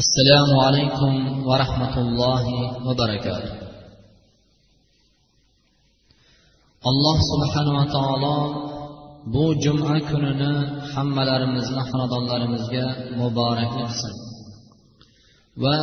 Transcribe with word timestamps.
assalomu 0.00 0.56
alaykum 0.68 1.12
va 1.48 1.54
rahmatullohi 1.62 2.58
va 2.86 2.92
barakatuh. 3.00 3.54
Alloh 6.90 7.16
subhanava 7.30 7.84
taolo 7.96 8.36
bu 9.34 9.44
juma 9.64 9.96
kunini 10.08 10.50
hammalarimizni 10.92 11.82
xonadonlarimizga 11.90 12.84
muborak 13.20 13.70
qilsin 13.76 14.14
va 15.62 15.76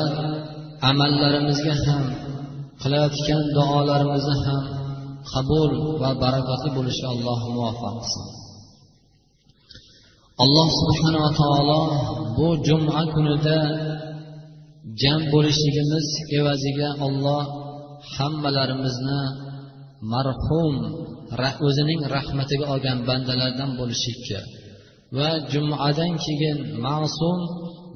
amallarimizga 0.89 1.73
ham 1.85 2.03
qilayotgan 2.81 3.41
duolarimizni 3.55 4.35
ham 4.45 4.63
qabul 5.31 5.71
va 6.01 6.09
barakatli 6.23 6.69
bo'lishi 6.77 7.05
alloh 7.13 7.39
muvaffaq 7.55 7.95
qilsin 8.01 8.25
alloh 10.43 10.67
subhanava 10.81 11.29
taolo 11.41 11.81
bu 12.37 12.47
juma 12.67 12.99
kunida 13.13 13.57
jam 15.01 15.21
bo'lishligimiz 15.33 16.07
evaziga 16.39 16.89
olloh 17.07 17.43
hammalarimizni 18.15 19.21
marhum 20.13 20.73
o'zining 21.67 22.01
rahmatiga 22.15 22.65
olgan 22.73 22.97
bandalardan 23.09 23.71
bo'lishlikka 23.79 24.39
va 25.17 25.29
jumadan 25.51 26.13
keyin 26.25 26.57
ma'sum 26.85 27.39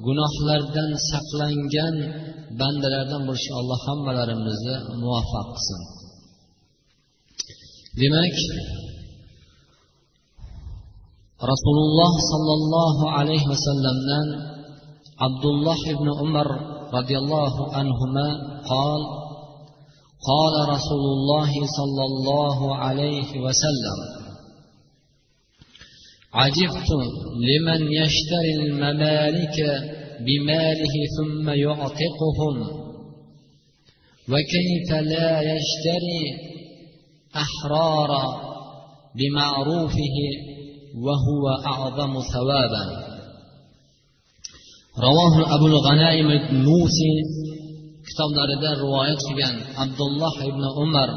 gunohlardan 0.06 0.90
saqlangan 1.10 1.96
bandalardan 2.60 3.22
bo'lishga 3.28 3.54
alloh 3.60 3.78
hammalarimizni 3.88 4.76
muvaffaq 5.02 5.48
qilsin. 5.54 5.80
Demak 8.00 8.36
rasululloh 11.52 12.12
sollallohu 12.32 13.04
alayhi 13.18 13.46
vasallamdan 13.52 14.26
abdulloh 15.26 15.78
ibn 15.94 16.06
umar 16.24 16.48
roziyallohu 16.96 17.70
anhu 17.80 18.04
qol 18.72 19.02
قال 20.32 20.68
رسول 20.68 21.04
الله 21.16 21.52
صلى 21.78 22.04
الله 22.04 22.76
عليه 22.76 23.30
وسلم 23.40 23.98
عجبت 26.34 26.90
لمن 27.48 27.92
يشتري 27.92 28.52
الممالك 28.60 29.58
بماله 30.26 30.94
ثم 31.18 31.50
يعتقهم 31.50 32.56
وكيف 34.28 34.90
لا 34.92 35.40
يشتري 35.40 36.22
أحرارا 37.36 38.24
بمعروفه 39.16 40.16
وهو 41.04 41.48
أعظم 41.66 42.20
ثوابا. 42.20 43.11
ravohi 45.06 45.42
abul 45.54 45.74
g'anaim 45.86 46.28
musi 46.66 47.12
kitoblarida 48.06 48.70
rivoyat 48.82 49.20
qilgan 49.26 49.56
abdulloh 49.84 50.34
ibn 50.50 50.64
umar 50.84 51.08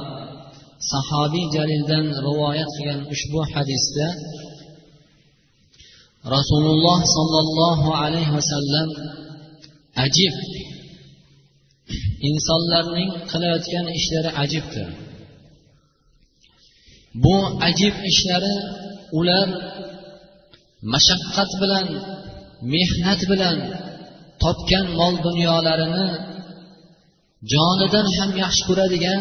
sahobiy 0.91 1.45
jalildan 1.55 2.05
rivoyat 2.27 2.69
qilgan 2.75 3.01
ushbu 3.13 3.39
hadisda 3.53 4.07
rasululloh 6.35 6.99
sollallohu 7.15 7.89
alayhi 8.03 8.31
vasallam 8.37 8.89
ajib. 10.05 10.35
Insonlarning 12.29 13.11
qilayotgan 13.31 13.85
ishlari 13.99 14.29
ajibdir. 14.43 14.87
Bu 17.23 17.35
ajib 17.69 17.95
ishlari 18.11 18.53
ular 19.19 19.47
mashaqqat 20.93 21.51
bilan 21.61 21.87
mehnat 22.73 23.21
bilan 23.31 23.58
topgan 24.44 24.85
mol 24.99 25.16
dunyolarini 25.27 26.08
jonidan 27.53 28.08
ham 28.17 28.31
yaxshi 28.44 28.63
ko'radigan 28.69 29.19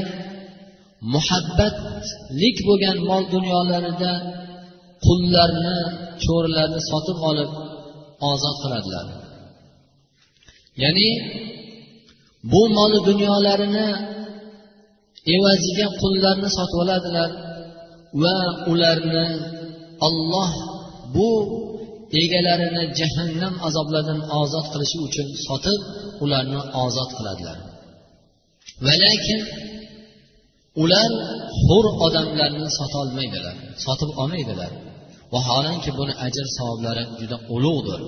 muhabbatlik 1.14 2.56
bo'lgan 2.68 2.96
mol 3.08 3.22
dunyolarida 3.34 4.12
qullarni 5.06 5.76
cho'rilarni 6.24 6.80
sotib 6.90 7.18
olib 7.30 7.50
ozod 8.30 8.56
qiladilar. 8.62 9.06
Ya'ni 10.82 11.08
bu 12.52 12.62
mol 12.76 12.92
dunyolarini 13.08 13.88
evaziga 15.36 15.86
qullarni 16.00 16.48
sotib 16.56 16.78
oladilar 16.84 17.30
va 18.22 18.36
ularni 18.72 19.26
olloh 20.06 20.50
bu 21.14 21.30
egalarini 22.22 22.82
jahannam 23.00 23.54
azoblaridan 23.68 24.20
ozod 24.40 24.66
qilishi 24.72 24.98
uchun 25.06 25.28
sotib 25.46 25.80
ularni 26.24 26.60
ozod 26.84 27.10
qiladilar. 27.18 27.58
Va 28.84 28.94
lekin 29.04 29.40
ular 30.82 31.10
hur 31.66 31.84
odamlarni 32.06 32.66
sotolmaydilar 32.78 33.56
sotib 33.84 34.10
olmaydilar. 34.22 34.72
Vaholanki 35.34 35.90
buni 35.98 36.14
ajr 36.26 36.46
savoblari 36.56 37.04
juda 37.20 37.36
ulug'dir. 37.54 38.00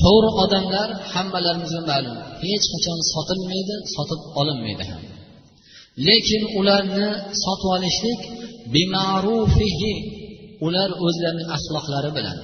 Hur 0.00 0.24
odamlar 0.44 0.88
hammalarimizga 1.12 1.82
ma'lum 1.90 2.16
hech 2.44 2.64
qachon 2.72 2.98
sotilmaydi 3.12 3.76
sotib 3.94 4.20
olinmaydi 4.40 4.84
ham. 4.90 5.02
Lekin 6.08 6.42
ularni 6.58 7.08
sotib 7.44 7.68
olishlik 7.76 8.20
bimarufihi 8.74 9.92
ular 10.66 10.90
o'zlarining 11.06 11.48
axloqlari 11.56 12.10
bilan. 12.18 12.38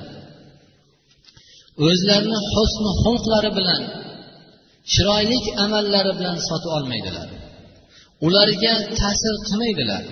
O'zlarini 1.87 2.39
husni 2.55 2.91
xulqlari 3.03 3.51
bilan 3.59 3.83
chiroyli 4.93 5.39
amallari 5.65 6.13
bilan 6.19 6.37
sotib 6.49 6.71
olmaydilar. 6.79 7.29
Ularga 8.27 8.75
ta'sir 9.01 9.35
qilmaydilar. 9.47 10.03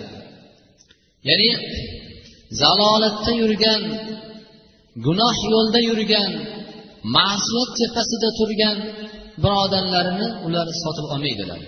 Ya'ni 1.28 1.50
zalolatda 2.60 3.32
yurgan 3.42 3.82
gunoh 5.06 5.36
yo'lda 5.52 5.80
yurgan 5.88 6.30
ma'siyat 7.16 7.70
tepasida 7.80 8.28
turgan 8.38 8.76
birodarlarini 9.42 10.28
ular 10.46 10.66
sotib 10.82 11.06
olmaydilar. 11.14 11.60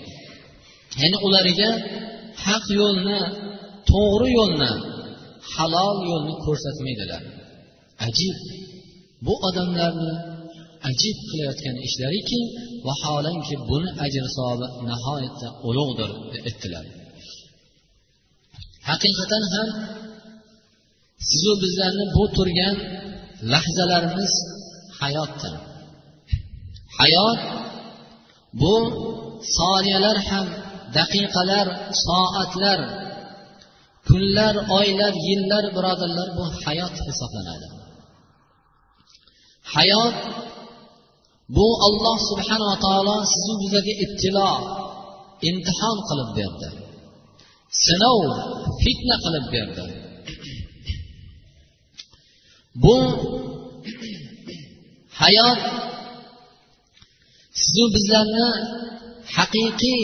Ya'ni 1.01 1.19
ularga 1.27 1.71
haq 2.45 2.65
yo'lni 2.81 3.19
to'g'ri 3.91 4.29
yo'lni 4.39 4.71
halol 5.55 5.97
yo'lni 6.11 6.35
ko'rsatmaydilar. 6.45 7.23
Ajib. 8.07 8.37
Bu 9.27 9.35
odamlarni 9.49 10.15
ajib 10.91 11.17
qilayotgan 11.29 11.77
ishlariki 11.89 12.41
vaholanki 12.87 13.55
buni 13.69 13.91
ajr 14.05 14.25
savobi 14.37 14.67
nihoyatda 14.89 15.49
ulug'dir 15.69 16.11
aytdilar 16.49 16.85
haqiqatan 18.89 19.45
ham 19.55 19.69
sizu 21.31 21.53
bizlarni 21.63 22.05
bu 22.17 22.25
turgan 22.37 22.77
lahzalarimiz 23.53 24.33
hayotdir. 25.01 25.55
Hayot 26.99 27.41
bu 28.61 28.75
soniyalar 29.57 30.19
ham 30.29 30.47
daqiqalar 30.99 31.67
soatlar 32.07 32.81
kunlar 34.09 34.55
oylar 34.79 35.15
yillar 35.29 35.65
birodarlar 35.77 36.29
bu 36.39 36.45
hayot 36.65 36.95
hisoblanadi. 37.07 37.67
Hayot 39.75 40.17
bu 41.57 41.67
olloh 41.87 42.17
subhanava 42.31 42.77
taolo 42.85 43.17
sizu 43.33 43.53
bizlarga 43.63 43.95
ibtilo 44.05 44.51
imtihon 45.49 45.99
qilib 46.09 46.31
berdi. 46.39 46.69
Sinov 47.85 48.21
fitna 48.83 49.17
qilib 49.25 49.47
berdi. 49.55 49.85
Bu 52.83 52.97
hayot 55.21 55.61
sizu 57.61 57.85
bizlarni 57.95 58.49
haqiqiy 59.37 60.03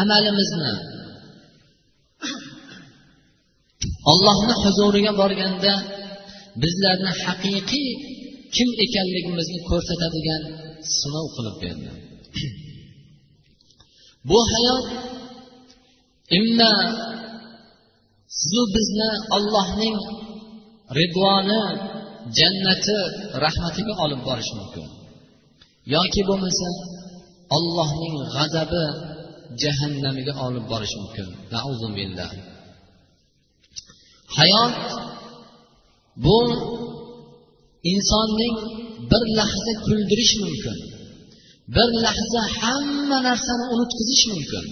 amalimizni 0.00 0.74
ollohni 4.12 4.54
huzuriga 4.62 5.12
borganda 5.20 5.72
bizlarni 6.62 7.12
haqiqiy 7.24 7.90
kim 8.56 8.68
ekanligimizni 8.84 9.58
ko'rsatadigan 9.70 10.42
sinov 10.98 11.26
qilib 11.36 11.56
berdi. 11.62 11.90
Bu 14.28 14.38
hayot 14.52 14.86
imma 16.38 16.74
sizu 18.38 18.62
bizni 18.76 19.10
ollohning 19.36 19.96
ridvoni 20.98 21.62
jannati 22.38 22.98
rahmatiga 23.44 23.94
olib 24.04 24.20
borishi 24.28 24.54
mumkin. 24.60 24.86
Yoki 25.94 26.22
bo'lmasa 26.28 26.68
ollohning 27.56 28.14
g'azabi 28.34 28.84
jahannamiga 29.62 30.32
olib 30.46 30.64
borishi 30.72 30.96
mumkin. 31.02 31.26
Billah. 31.98 32.30
Hayot 34.36 34.74
bu 36.24 36.38
insonning 37.92 38.56
bir 39.10 39.22
lahza 39.38 39.72
kuldirish 39.86 40.34
mumkin 40.42 40.78
bir 41.76 41.90
lahza 42.04 42.42
hamma 42.60 43.18
narsani 43.28 43.64
unutqizish 43.74 44.24
mumkin. 44.32 44.64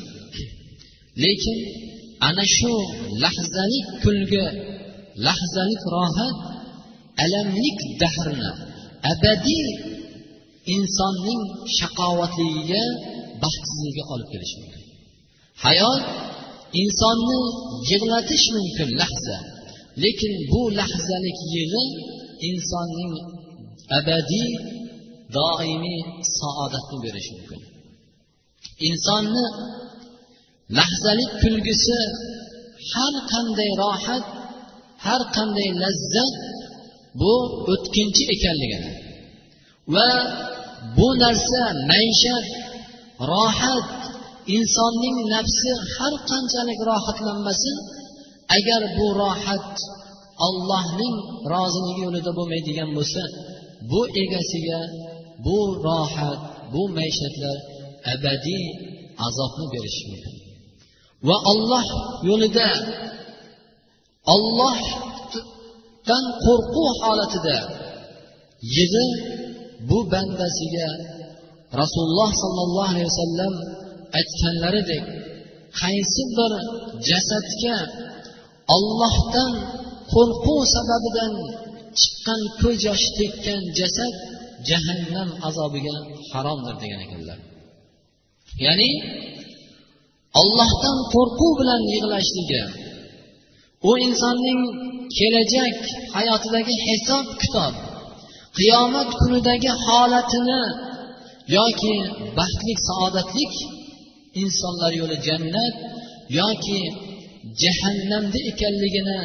Lekin 1.24 1.58
ana 2.28 2.44
shu 2.56 2.74
lahzalik 3.22 3.86
kulgi 4.02 4.44
lahzalik 5.26 5.82
rohat 5.94 6.36
alamlik 7.24 7.78
dahrni 8.02 8.50
abadiy 9.12 9.66
insonning 10.74 11.42
shaqovatligiga 11.78 12.84
baxtsizligiga 13.42 14.04
olib 14.14 14.28
kelishi 14.32 14.56
mumkin. 14.62 14.82
Hayot 15.64 16.02
insonni 16.82 17.40
yig'latish 17.90 18.46
mumkin 18.56 18.88
lahza 19.00 19.38
lekin 20.04 20.32
bu 20.50 20.60
lahzalik 20.78 21.38
yig'i 21.54 21.84
insonning 22.50 23.14
abadiy 23.98 24.50
doimiy 25.36 26.00
saodatni 26.38 26.96
berishi 27.04 27.32
mumkin. 27.36 27.60
Insonni 28.88 29.44
lahzalik 30.78 31.30
kulgisi 31.42 31.98
har 32.92 33.14
qanday 33.32 33.70
rohat 33.82 34.24
har 35.06 35.22
qanday 35.36 35.68
lazzat 35.82 36.34
bu 37.20 37.32
o'tkinchi 37.72 38.22
ekanligini 38.34 38.92
va 39.94 40.08
bu 40.96 41.08
narsa 41.22 41.62
maishat 41.90 42.46
rohat 43.32 43.88
insonning 44.56 45.16
nafsi 45.34 45.70
har 45.94 46.14
qanchalik 46.30 46.80
rohatlanmasin 46.90 47.76
agar 48.56 48.82
bu 48.96 49.06
rohat 49.22 49.72
ollohning 50.46 51.16
roziligi 51.54 52.00
yo'lida 52.06 52.30
bo'lmaydigan 52.38 52.90
bo'lsa 52.96 53.22
bu 53.90 54.00
egasiga 54.22 54.80
bu 55.44 55.58
rohat 55.86 56.40
bu 56.72 56.82
maishatlar 56.96 57.56
abadiy 58.12 58.64
azobni 59.26 59.66
berishi 59.74 60.04
mumkin. 60.10 60.34
Va 61.28 61.36
olloh 61.52 61.86
yo'lida 62.28 62.68
ollohdan 64.34 66.24
qo'rquv 66.44 66.86
holatida 67.02 67.58
yig'i 68.76 69.06
bu 69.88 69.98
bandasiga 70.12 70.88
rasululloh 71.80 72.30
sollallohu 72.42 72.90
alayhi 72.92 73.08
vasallam 73.12 73.54
aytganlaridek 74.18 75.04
qaysi 75.80 76.22
bir 76.36 76.52
jasadga 77.08 77.76
ollohdan 78.76 79.52
qo'rquv 80.12 80.58
sababidan 80.76 81.32
chiqqan 82.00 82.40
ko'z 82.60 82.78
yoshi 82.88 83.10
tekkan 83.18 83.60
jasad 83.78 84.14
jahannam 84.68 85.28
azobiga 85.48 85.96
haromdir 86.32 86.74
degan 86.82 87.00
ekanlar. 87.06 87.38
Ya'ni 88.64 88.90
ollohdan 90.40 90.98
qo'rquv 91.14 91.52
bilan 91.60 91.82
yig'lashligi 91.94 92.62
u 93.88 93.90
insonning 94.06 94.60
kelajak 95.18 95.78
hayotidagi 96.16 96.74
hisob 96.86 97.26
kitob 97.40 97.74
qiyomat 98.58 99.10
kunidagi 99.20 99.70
holatini 99.84 100.62
yoki 101.56 101.94
baxtlik 102.38 102.78
saodatlik 102.88 103.54
insonlar 104.42 104.92
yo'li 105.00 105.16
jannat 105.26 105.74
yoki 106.40 106.80
jahannamda 107.62 108.38
ekanligini 108.50 109.20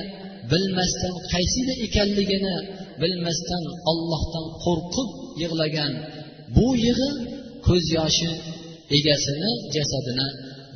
bilmasdan 0.52 1.16
qaysida 1.32 1.74
ekanligini 1.86 2.56
bilmasdan 3.02 3.64
ollohdan 3.92 4.46
qo'rqib 4.64 5.10
yig'lagan 5.42 5.92
bu 6.56 6.68
yig'i 6.86 7.10
ko'z 7.68 7.86
yoshi 7.98 8.32
egasini 8.98 9.52
jasadini 9.76 10.28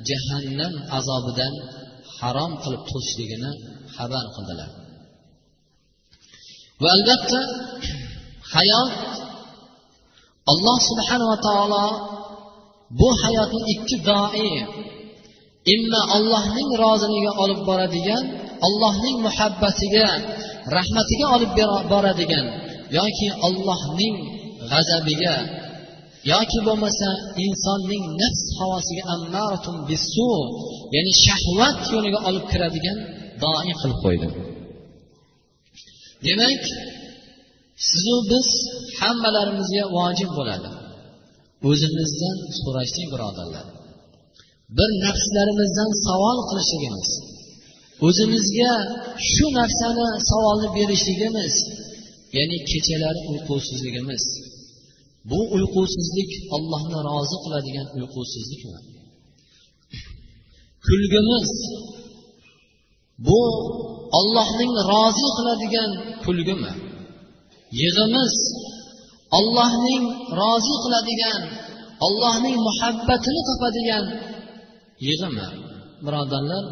jahannam 0.09 0.73
azobidan 0.97 1.53
harom 2.17 2.53
qilib 2.63 2.83
to'sishligini 2.91 3.51
xabar 3.95 4.25
qildilar. 4.35 4.69
Va 6.81 6.89
albatta 6.97 7.39
hayot 8.53 8.91
alloh 10.51 10.77
subhanava 10.89 11.37
taolo 11.47 11.85
bu 12.99 13.09
hayotni 13.21 13.61
ikki 13.73 13.97
doi 14.09 14.49
imma 15.75 16.01
allohning 16.15 16.69
roziligiga 16.83 17.33
olib 17.43 17.59
boradigan 17.69 18.23
allohning 18.67 19.17
muhabbatiga 19.27 20.07
rahmatiga 20.77 21.25
olib 21.35 21.51
boradigan 21.91 22.45
yoki 22.99 23.27
ollohning 23.47 24.15
g'azabiga 24.71 25.35
yoki 26.33 26.59
bo'lmasa 26.67 27.09
insonning 27.45 28.03
nafs 28.21 28.43
havosiga 28.59 29.03
ammaratun 29.15 29.75
bisu 29.89 30.31
ya'ni 30.95 31.13
shahvat 31.25 31.79
yo'liga 31.93 32.19
olib 32.29 32.45
kiradigan 32.51 32.97
doi 33.43 33.71
qilib 33.81 33.99
qo'ydi. 34.05 34.27
Demak 36.27 36.63
sizu 37.89 38.15
biz 38.31 38.47
hammalarimizga 38.99 39.83
vojib 39.97 40.31
bo'ladi. 40.37 40.69
O'zimizdan 41.69 42.37
so'rashlik 42.59 43.07
birodarlar 43.13 43.65
bir 44.77 44.89
nafslarimizdan 45.05 45.91
savol 46.05 46.37
qilishligimiz 46.49 47.09
o'zimizga 48.07 48.73
shu 49.31 49.45
narsani 49.57 50.07
savolni 50.29 50.67
berishligimiz 50.77 51.55
ya'ni 52.35 52.57
kechalari 52.71 53.21
uyqusizligimiz. 53.31 54.23
Bu 55.29 55.39
uyqusizlik 55.55 56.31
allohni 56.55 56.99
rozi 57.09 57.37
qiladigan 57.43 57.87
uyqusizlikmi? 57.97 58.79
Kulgimiz 60.87 61.49
bu 63.27 63.41
ollohning 64.19 64.73
rozi 64.91 65.27
qiladigan 65.37 65.91
kulgimi? 66.23 66.73
Yig'imiz 67.81 68.35
ollohning 69.37 70.03
rozi 70.39 70.75
qiladigan 70.83 71.41
ollohning 72.05 72.57
muhabbatini 72.67 73.41
topadigan 73.49 74.05
yig'imi? 75.07 75.47
Birodarlar 76.05 76.63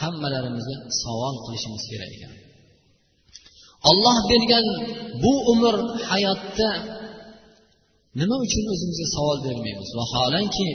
hammalarimizni 0.00 0.76
savol 1.02 1.36
qilishimiz 1.44 1.84
kerak 1.90 2.10
ekan. 2.16 2.32
Olloh 3.90 4.18
bergan 4.30 4.66
bu 5.22 5.32
umr 5.52 5.74
hayotda 6.08 6.70
nima 8.20 8.36
uchun 8.44 8.64
o'zimizga 8.72 9.06
savol 9.16 9.38
bermaymiz? 9.46 9.88
Vaholanki 9.98 10.68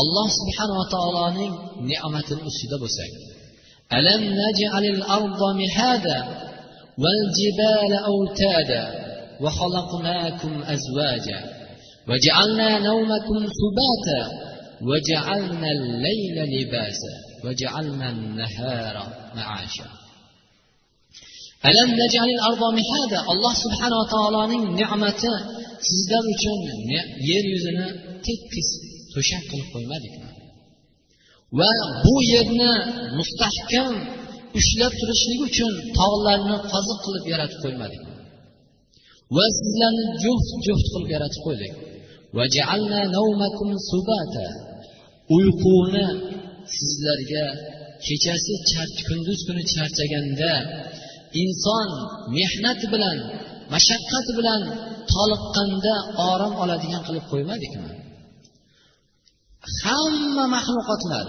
alloh 0.00 0.28
subhanava 0.38 0.84
taoloning 0.94 1.54
ne'matini 1.90 2.42
ustida 2.50 2.76
bo'lsak 2.82 3.10
alam 3.98 4.22
najalil 4.42 5.02
arda 5.18 5.48
mihada 5.62 6.18
val 7.02 7.22
jibala 7.38 7.98
awtada 8.12 8.82
va 9.42 9.50
xalaqnakum 9.58 10.52
azwaja 10.74 11.38
va 12.08 12.16
ja'alna 12.26 12.70
nawmakum 12.88 13.40
subata 13.60 14.20
va 14.88 14.96
ja'alna 15.10 15.68
al-layla 15.76 16.42
libasa. 16.54 17.29
وجعلنا 17.45 18.07
النهار 18.09 18.95
معاشا 19.35 19.89
alam 21.69 21.89
najalil 22.01 22.41
ardo 22.49 22.67
mihada 22.79 23.19
alloh 23.31 23.53
subhanava 23.63 24.05
taoloning 24.13 24.63
ne'mati 24.79 25.31
sizlar 25.89 26.23
uchun 26.33 26.59
yer 27.29 27.43
yuzini 27.53 27.87
tekis 28.25 28.69
to'shak 29.13 29.43
qilib 29.49 29.67
qo'ymadikmi 29.73 30.29
va 31.59 31.71
bu 32.03 32.15
yerni 32.33 32.71
mustahkam 33.19 33.93
ushlab 34.59 34.93
turishlik 34.99 35.39
uchun 35.49 35.73
tog'larni 35.99 36.55
qoziq 36.71 36.99
qilib 37.05 37.25
yaratib 37.33 37.59
qo'ymadik 37.65 38.03
va 39.35 39.45
sizlarni 39.59 40.05
juft 40.23 40.49
juft 40.65 40.87
qilib 40.93 41.09
yaratib 41.15 41.41
qo'ydik 41.47 41.73
uyquni 45.37 46.05
sizlarga 46.76 47.44
kechasi 48.06 48.54
kunduz 49.08 49.40
kuni 49.46 49.62
charchaganda 49.74 50.52
inson 51.42 51.88
mehnat 52.36 52.80
bilan 52.92 53.18
mashaqqat 53.74 54.26
bilan 54.38 54.62
toliqqanda 55.12 55.94
orom 56.30 56.54
oladigan 56.62 57.02
qilib 57.06 57.24
qo'ymadikmi? 57.32 57.90
Hamma 59.82 60.44
maxluqotlar 60.56 61.26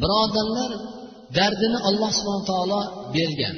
birodarlar 0.00 0.70
dardini 1.38 1.78
alloh 1.88 2.10
subhana 2.18 2.44
taolo 2.50 2.80
bergan 3.16 3.56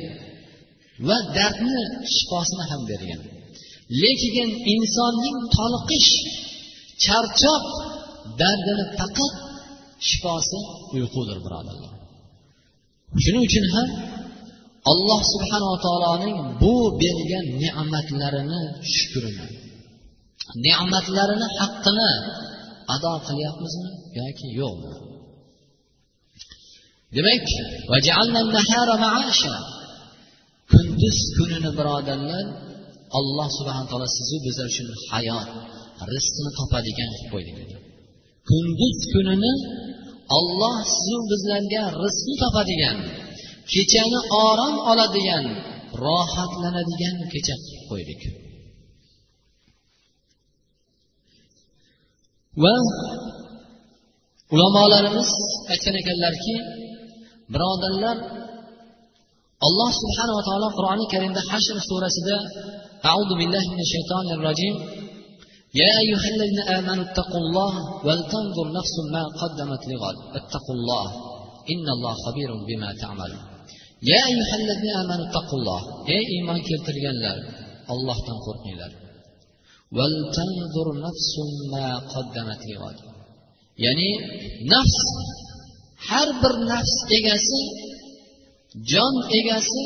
va 1.09 1.17
dardni 1.37 1.81
shifosini 2.15 2.65
ham 2.71 2.83
bergan. 2.91 3.21
Lekin 4.03 4.51
insonning 4.75 5.39
toliqish 5.57 6.11
charchoq 7.05 7.65
dardini 8.41 8.85
faqat 8.99 9.35
shifosi 10.09 10.59
uyqudir 10.97 11.39
birodarlar. 11.45 11.93
Shuning 13.23 13.43
uchun 13.49 13.65
ham 13.75 13.89
alloh 14.93 15.21
subhanava 15.33 15.77
taoloning 15.87 16.37
bu 16.63 16.75
bergan 17.03 17.47
ne'matlarini 17.63 18.63
shukrini 18.95 19.47
ne'matlarini 20.67 21.49
haqqini 21.59 22.11
ado 22.95 23.13
qilyapmizmi 23.29 23.91
yoki 24.19 24.47
yo'qmi 24.61 24.93
demak 27.15 27.47
kunduz 30.73 31.19
kunini 31.37 31.71
birodarlar 31.79 32.45
alloh 33.19 33.49
subhana 33.59 33.87
taolo 33.91 34.09
sizu 34.17 34.37
bizlar 34.47 34.67
uchun 34.73 34.89
hayot 35.11 35.49
rizqni 36.13 36.51
topadigan 36.59 37.11
qilib 37.15 37.29
qo'ydi 37.35 37.53
kunduz 38.51 38.97
kunini 39.13 39.53
olloh 40.37 40.77
sizu 40.95 41.19
bizlarga 41.31 41.83
rizqni 42.03 42.35
topadigan 42.43 42.97
kechani 43.73 44.21
orom 44.47 44.75
oladigan 44.91 45.45
rohatlanadigan 46.05 47.17
kecha 47.33 47.55
qilib 47.65 47.83
qo'ydik. 47.91 48.21
Va 52.63 52.75
ulamolarimiz 54.55 55.29
aytgan 55.73 55.95
ekanlarki 56.03 56.55
birodarlar 57.53 58.17
alloh 59.67 59.91
subhanava 60.03 60.43
taolo 60.49 60.69
qur'oni 60.77 61.07
karimda 61.13 61.41
hashr 61.51 61.77
surasida 61.89 62.37
audu 63.13 63.35
billahi 63.41 63.67
minash 63.73 63.91
shaytonir 63.95 64.39
rojim 64.49 64.75
يا 65.75 65.91
أيها 66.03 66.29
الذين 66.35 66.61
آمنوا 66.79 67.05
اتقوا 67.05 67.41
الله 67.45 67.73
ولتنظر 68.07 68.67
نفس 68.79 68.95
ما 69.13 69.25
قدمت 69.43 69.83
لغد. 69.91 70.17
اتقوا 70.39 70.75
الله. 70.79 71.07
إن 71.73 71.87
الله 71.97 72.15
خبير 72.27 72.51
بما 72.69 72.93
تعملون. 73.03 73.45
يا 74.03 74.21
أيها 74.31 74.55
الذين 74.63 74.93
آمنوا 75.03 75.25
اتقوا 75.29 75.59
الله. 75.59 75.81
يا 76.09 76.21
إيمان 76.35 76.59
keltirganlar 76.69 77.37
Allohdan 77.93 78.37
qo'rqinglar 78.47 78.93
ولتنظر 79.97 80.87
نفس 81.07 81.33
ما 81.73 81.99
قدمت 81.99 82.61
لغد. 82.73 82.99
ya'ni 83.85 84.11
nafs 84.73 84.99
har 86.09 86.29
bir 86.43 86.55
nafs 86.73 86.95
egasi 87.19 87.63
jon 88.91 89.15
egasi 89.41 89.85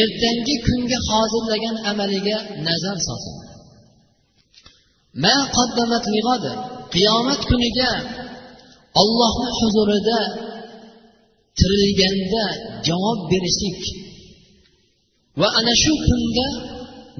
ertangi 0.00 0.54
kunga 0.66 0.98
hozirlagan 1.08 1.76
amaliga 1.90 2.38
nazar 2.66 2.98
solsin. 3.06 3.36
Qiyomat 6.94 7.40
kuniga 7.50 7.90
ollohni 9.02 9.48
huzurida 9.58 10.20
tirilganda 11.58 12.44
javob 12.88 13.18
berishlik. 13.30 13.80
Va 15.40 15.48
ana 15.58 15.74
shu 15.82 15.92
kunda 16.06 16.46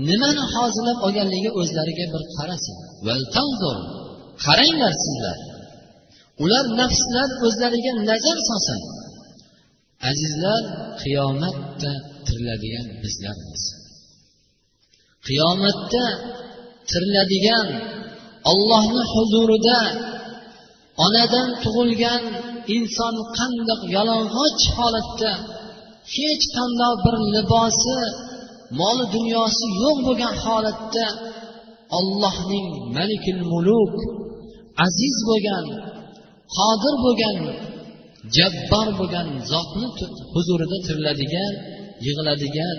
nimani 0.09 0.45
hozirlab 0.55 0.99
olganligi 1.07 1.51
o'zlariga 1.61 2.05
bir 2.13 2.23
qarasin. 2.37 2.77
Qaranglar 4.45 4.95
sizlar. 5.05 5.39
Ular 6.45 6.65
nafslar 6.81 7.29
o'zlariga 7.47 7.93
nazar 8.11 8.39
solsin. 8.49 8.81
Azizlar 10.11 10.63
qiyomatda 11.03 11.93
tiriladigan 12.27 12.87
bizlarmiz 13.03 13.63
qiyomatda 15.27 16.05
tiriladigan 16.91 17.69
ollohni 18.53 19.03
huzurida 19.15 19.81
onadan 21.05 21.49
tug'ilgan 21.63 22.23
inson 22.77 23.15
qandoq 23.39 23.81
yalang'och 23.97 24.63
holatda 24.79 25.33
hech 26.15 26.45
qandoq 26.57 26.95
bir 27.05 27.17
libosi 27.35 27.99
moli 28.81 29.05
dunyosi 29.17 29.65
yo'q 29.83 29.97
bo'lgan 30.07 30.35
holatda 30.45 31.07
ollohning 31.99 32.69
malikil 32.97 33.41
muluk 33.53 33.95
aziz 34.87 35.17
bo'lgan 35.29 35.65
qodir 36.57 36.95
bo'lgan 37.05 37.39
jabbor 38.37 38.89
bo'lgan 38.99 39.29
zotni 39.53 39.87
huzurida 40.35 40.79
tiriladigan 40.87 41.53
yig'iladigan 42.07 42.79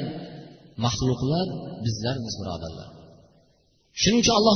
maxluqlar 0.86 1.48
bizlarmiz 1.86 2.34
birodarlar. 2.42 2.90
Shuning 4.02 4.22
uchun 4.24 4.36
alloh 4.40 4.56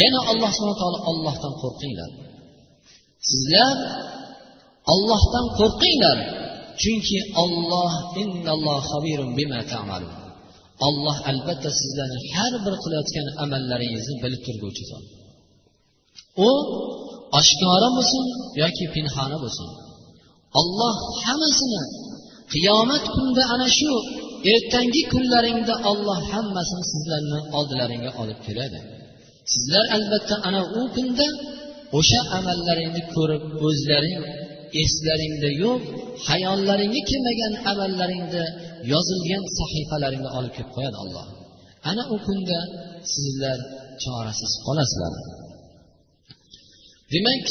yana 0.00 0.20
alloh 0.30 0.50
subhana 0.56 0.76
taolo 0.82 0.98
ollohdan 1.10 1.54
qo'rqinglar. 1.62 2.10
Sizlar 3.30 3.76
ollohdan 4.92 5.46
qo'rqinglar 5.58 6.18
chunki 6.82 7.18
olloh 7.42 7.92
olloh 10.86 11.16
albatta 11.30 11.70
sizlarni 11.80 12.20
har 12.36 12.52
bir 12.64 12.74
qilayotgan 12.82 13.26
amallaringizni 13.44 14.14
bilib 14.24 14.42
turguvchi 14.46 14.84
zot. 14.90 15.04
U 16.48 16.50
oshkora 17.38 17.88
bo'lsin 17.96 18.24
yoki 18.62 18.84
pinhona 18.94 19.36
bo'lsin. 19.44 19.68
Olloh 20.60 20.96
hammasini 21.24 21.82
qiyomat 22.52 23.04
kunida 23.14 23.42
ana 23.54 23.68
shu 23.78 23.92
ertangi 24.54 25.02
kunlaringda 25.12 25.74
olloh 25.90 26.18
hammasini 26.32 26.84
sizlarni 26.92 27.40
oldilaringga 27.58 28.10
olib 28.22 28.38
keladi. 28.46 28.78
Sizlar 29.52 29.84
albatta 29.96 30.34
ana 30.48 30.60
u 30.80 30.82
kunda 30.96 31.26
o'sha 31.98 32.20
amallaringni 32.38 33.02
ko'rib 33.14 33.42
o'zlaring 33.66 34.18
eslaringda 34.82 35.48
yo'q 35.62 35.82
hayollaringga 36.28 37.00
kelmagan 37.10 37.52
amallaringda 37.72 38.44
yozilgan 38.92 39.42
sahifalaringni 39.58 40.30
olib 40.38 40.52
kelib 40.56 40.70
qo'yadi 40.76 40.96
olloh 41.04 41.26
ana 41.90 42.02
u 42.14 42.16
kunda 42.26 42.58
sizlar 43.14 43.58
chorasiz 44.02 44.52
qolasizlar. 44.66 45.12
Demak 47.12 47.46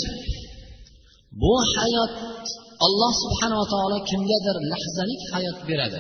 bu 1.42 1.54
hayot 1.76 2.16
alloh 2.86 3.14
subhanava 3.24 3.66
taolo 3.74 3.98
kimgadir 4.10 4.56
lahzalik 4.72 5.22
hayot 5.34 5.60
beradi. 5.70 6.00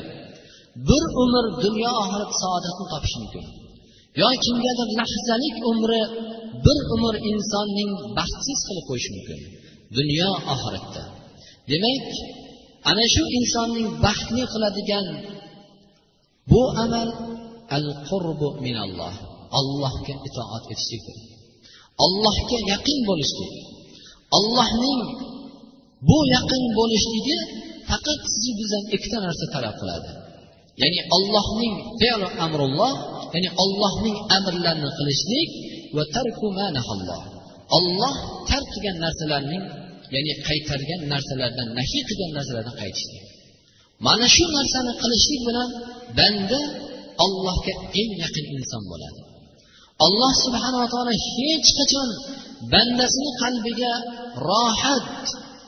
Bir 0.87 1.03
umr 1.23 1.45
dunyo 1.65 1.91
oxirat 2.01 2.31
saodatni 2.41 2.85
topish 2.91 3.15
mumkin. 3.19 3.45
Yo 4.21 4.29
kimgadir 4.45 4.89
lahzalik 4.99 5.55
umri 5.71 6.01
bir 6.65 6.77
umr 6.95 7.15
insonning 7.31 7.91
baxtsiz 8.17 8.59
qilib 8.67 8.85
qo'yishi 8.89 9.09
mumkin 9.15 9.39
dunyo 9.97 10.31
oxiratda. 10.53 11.03
Demak 11.71 12.05
ana 12.89 13.05
shu 13.13 13.23
insonning 13.39 13.87
baxtli 14.05 14.43
qiladigan 14.53 15.07
bu 16.51 16.63
amal 16.83 17.09
al 17.77 17.87
qurbu 18.07 18.47
minalloh 18.65 19.15
allohga 19.59 20.15
itoat 20.27 20.63
etishlikdir. 20.73 21.17
Allohga 22.05 22.57
yaqin 22.73 22.99
bo'lishlik 23.09 23.53
allohning 24.37 25.01
bu 26.07 26.17
yaqin 26.35 26.63
bo'lishligi 26.77 27.37
faqat 27.89 28.19
sizu 28.33 28.51
bizdan 28.59 28.83
ikkita 28.95 29.17
narsa 29.25 29.45
talab 29.55 29.75
qiladi. 29.81 30.09
Ya'ni 30.81 31.01
allohning 31.17 31.73
fe'lu 32.01 32.27
amrulloh 32.45 32.93
ya'ni 33.33 33.49
allohning 33.63 34.17
amrlarini 34.37 34.89
qilishlik 34.97 35.49
va 35.95 36.03
tarku 36.15 36.47
olloh 37.77 38.15
tark 38.49 38.67
qilgan 38.73 38.97
narsalarning 39.05 39.63
ya'ni 40.13 40.33
qaytargan 40.47 41.01
narsalardan 41.13 41.67
nahiy 41.79 42.03
qilgan 42.09 42.31
narsalardan 42.37 42.75
qaytishlik. 42.81 43.23
Mana 44.07 44.27
shu 44.35 44.45
narsani 44.57 44.93
qilishlik 45.01 45.41
bilan 45.47 45.69
banda 46.19 46.59
allohga 47.25 47.73
eng 48.01 48.11
yaqin 48.23 48.45
inson 48.57 48.83
bo'ladi. 48.91 49.21
Alloh 50.05 50.33
subhanava 50.45 50.85
taolo 50.93 51.13
hech 51.35 51.69
qachon 51.79 52.09
bandasini 52.71 53.31
qalbiga 53.41 53.93
rohat 54.49 55.23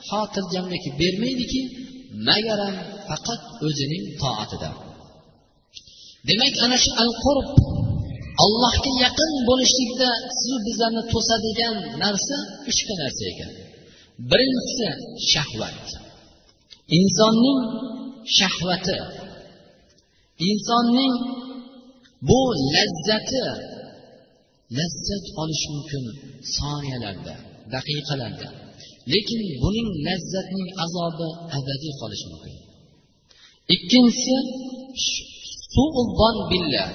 xotirjamlik 0.10 0.84
bermaydiki 1.00 1.62
magaram 2.28 2.76
faqat 3.08 3.42
o'zining 3.68 4.04
toatida 4.22 4.70
demak 6.28 6.54
ana 6.66 6.78
shu 6.84 6.92
al 7.04 7.12
qurb 7.24 7.48
allohga 8.44 8.92
yaqin 9.06 9.32
bo'lishlikda 9.50 10.10
sizu 10.38 10.58
bizlarni 10.68 11.04
to'sadigan 11.14 11.76
narsa 12.04 12.38
uchta 12.70 12.94
narsa 13.04 13.24
ekan. 13.32 13.52
Birinchisi 14.30 14.88
shahvat. 15.32 15.86
Insonning 17.00 17.62
shahvati. 18.38 18.98
Insonning 20.50 21.14
bu 22.28 22.42
lazzati 22.74 23.46
lazzat 24.76 25.26
olish 25.42 25.66
mumkin 25.74 26.04
soniyalarda 26.58 27.36
daqiqalarda. 27.74 28.50
Lekin 29.14 29.42
buning 29.64 29.90
lazzatning 30.08 30.68
azobi 30.84 31.30
abadiy 31.58 31.94
qolishi 32.02 32.28
mumkin. 32.32 32.56
Ikkinchisi 33.76 34.36
billa 36.52 36.86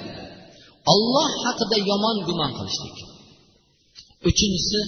olloh 0.93 1.31
haqida 1.45 1.77
yomon 1.89 2.17
gumon 2.27 2.51
qilishlik. 2.57 2.97
Uchinchisi 4.29 4.79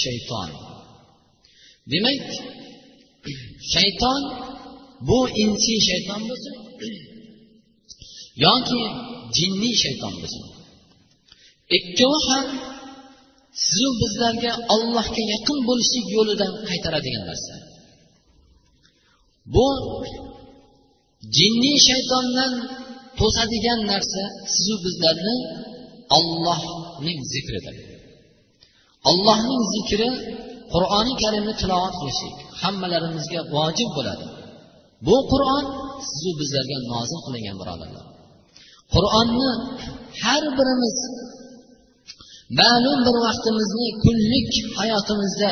shayton 0.00 0.50
demak 1.90 2.22
shayton 3.72 4.20
bu 5.08 5.18
insiy 5.44 5.80
shayton 5.88 6.20
bo'lsin 6.28 6.54
yoki 8.44 8.82
jinniy 9.36 9.74
shayton 9.84 10.14
bo'lsin. 10.20 10.44
Ikkovi 11.78 12.18
ham 12.28 12.46
sizu 13.64 13.90
bizlarga 14.02 14.52
allohga 14.74 15.22
yaqin 15.34 15.58
bo'lishlik 15.68 16.06
yo'lidan 16.16 16.52
qaytaradigan 16.68 17.24
narsa. 17.30 17.54
Bu 19.54 19.68
jinniy 21.36 21.78
shaytondan 21.88 22.52
to'sadigan 23.18 23.80
narsa 23.92 24.22
sizu 24.54 24.74
bizlarni 24.84 25.36
ollohning 26.18 27.18
zikridir. 27.32 27.76
Allohning 29.10 29.62
zikri 29.74 30.08
qur'oni 30.74 31.14
karimni 31.22 31.54
tilovat 31.60 31.94
qilishlik 32.00 32.36
hammalarimizga 32.62 33.40
vojib 33.54 33.90
bo'ladi. 33.96 34.26
Bu 35.06 35.16
qur'on 35.32 35.64
sizu 36.10 36.30
bizlarga 36.40 36.76
nozil 36.92 37.20
qilingan 37.26 37.56
birodarlar. 37.62 38.06
Qur'onni 38.94 39.50
har 40.22 40.42
birimiz 40.58 40.96
ma'lum 42.60 42.98
bir 43.06 43.16
vaqtimizni 43.26 43.86
kunlik 44.04 44.50
hayotimizda 44.78 45.50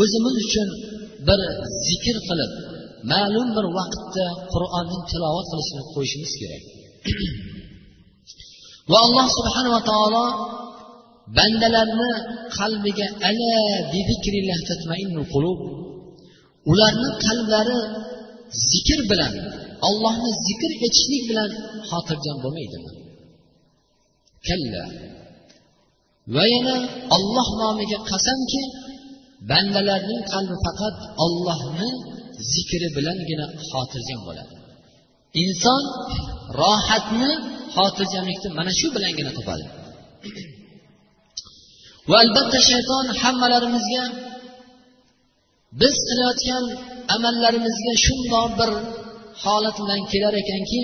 o'zimiz 0.00 0.34
uchun 0.44 0.68
bir 1.28 1.40
zikr 1.86 2.16
qilib 2.28 2.52
ma'lum 3.12 3.48
bir 3.56 3.66
vaqtda 3.78 4.26
qur'onni 4.52 4.98
tilovat 5.10 5.46
qilishni 5.50 5.82
qo'yishimiz 5.94 6.32
kerak. 6.40 6.62
Va 8.90 8.98
alloh 9.06 9.26
subhanava 9.38 9.80
taolo 9.90 10.26
bandalarni 11.38 12.10
qalbiga 12.58 13.06
ala 13.28 13.52
ularni 16.70 17.10
qalblari 17.24 17.78
zikr 18.72 19.00
bilan 19.10 19.34
ollohni 19.88 20.30
zikr 20.46 20.70
etishlik 20.86 21.22
bilan 21.30 21.50
xotirjam 21.90 22.36
bo'lmaydimi? 22.44 22.90
Kalla. 24.48 24.84
Va 26.34 26.44
yana 26.54 26.76
olloh 27.16 27.48
nomiga 27.62 27.98
qasamki 28.10 28.62
bandalarning 29.50 30.22
qalbi 30.32 30.56
faqat 30.66 30.96
ollohni 31.24 31.88
zikri 32.52 32.88
bilangina 32.96 33.46
xotirjam 33.70 34.20
bo'ladi. 34.28 34.54
Inson 35.44 35.82
rohatni 36.60 37.30
xotirjamlikni 37.74 38.48
mana 38.58 38.72
shu 38.78 38.86
bilangina 38.96 39.30
topadi. 39.38 39.64
Va 42.10 42.16
albatta 42.24 42.58
shayton 42.70 43.06
hammalarimizga 43.20 44.04
biz 45.80 45.94
qilayotgan 46.08 46.64
amallarimizga 47.14 47.92
shundoq 48.04 48.50
bir 48.58 48.70
holat 49.42 49.76
bilan 49.82 50.00
kelar 50.12 50.34
ekanki 50.42 50.80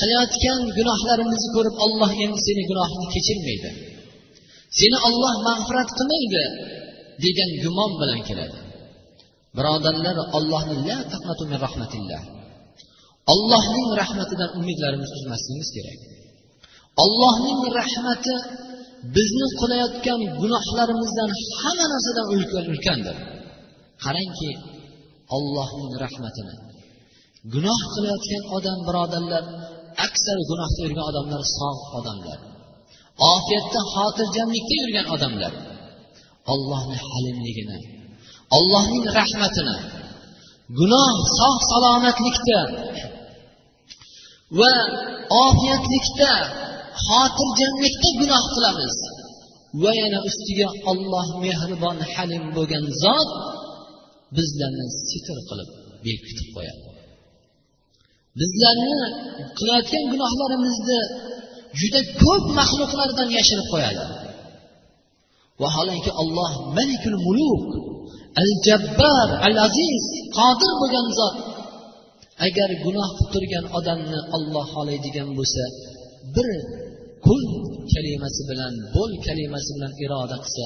qilayotgan 0.00 0.60
gunohlarimizni 0.78 1.48
ko'rib 1.56 1.76
olloh 1.84 2.10
endi 2.24 2.40
seni 2.46 2.62
gunohingni 2.70 3.08
kechirmaydi. 3.14 3.70
Seni 4.78 4.98
olloh 5.08 5.34
mag'firat 5.48 5.88
qilmaydi 5.98 6.44
degan 7.24 7.50
gumon 7.62 7.92
bilan 8.00 8.20
keladi. 8.28 8.58
Birodarlar 9.56 10.16
ollohni 10.36 10.76
la 10.88 10.98
taqnatu 11.12 11.42
min 11.50 11.58
rahmatillah. 11.66 12.22
Ollohning 13.32 13.88
rahmatidan 14.00 14.50
umidlarimiz 14.58 15.10
uzmasligimiz 15.18 15.70
kerak. 15.76 15.98
Ollohning 17.04 17.60
rahmati 17.80 18.34
bizni 19.16 19.46
qilayotgan 19.60 20.20
gunohlarimizdan 20.40 21.30
hamma 21.60 21.86
narsadan 21.92 22.26
ulkandir. 22.70 23.16
Qarangki 24.04 24.50
ollohning 25.36 25.92
rahmatini 26.04 26.54
gunoh 27.52 27.80
qilayotgan 27.94 28.42
odam 28.56 28.78
birodarlar 28.88 29.44
aksar 30.06 30.38
gunohda 30.50 30.80
yurgan 30.84 31.06
odamlar 31.10 31.42
sog' 31.58 31.82
odamlar. 31.98 32.38
Ofiyatda 33.32 33.80
xotirjamlikda 33.94 34.74
yurgan 34.82 35.06
odamlar. 35.14 35.52
Ollohni 36.52 36.98
halimligini 37.08 37.78
ollohning 38.56 39.04
rahmatini 39.18 39.76
gunoh 40.78 41.14
sog' 41.38 41.62
salomatlikda 41.70 42.60
va 44.58 44.72
ofiyatlikda 45.44 46.32
xotirjamlikda 47.06 48.08
gunoh 48.20 48.44
qilamiz. 48.54 48.96
Va 49.82 49.92
yana 50.02 50.18
ustiga 50.28 50.68
olloh 50.90 51.28
mehribon 51.44 51.98
halim 52.14 52.44
bo'lgan 52.56 52.84
zot 53.02 53.30
bizlarni 54.36 54.86
sitr 55.08 55.36
qilib 55.48 55.68
bekitib 56.04 56.48
qo'yadi. 56.56 56.82
Bizlarni 58.40 58.96
qilayotgan 59.58 60.04
gunohlarimizni 60.12 61.00
juda 61.80 62.00
ko'p 62.22 62.44
maxluqlardan 62.58 63.28
yashirib 63.38 63.66
qo'yadi. 63.74 64.04
Vaholanki 65.62 66.10
olloh 66.22 66.52
malikul 66.78 67.18
muluk 67.26 67.68
al 68.42 68.50
jabbar 68.66 69.28
al 69.46 69.56
aziz 69.66 70.02
qodir 70.38 70.72
bo'lgan 70.80 71.08
zot 71.18 71.36
agar 72.46 72.70
gunoh 72.84 73.08
qilib 73.16 73.30
turgan 73.34 73.64
odamni 73.78 74.20
olloh 74.36 74.64
xohlaydigan 74.74 75.28
bo'lsa 75.38 75.64
bir 76.34 76.48
kun 77.26 77.42
kalimasi 77.92 78.42
bilan 78.50 78.74
bo'l 78.94 79.12
kalimasi 79.26 79.70
bilan 79.76 79.92
iroda 80.04 80.36
qilsa 80.44 80.64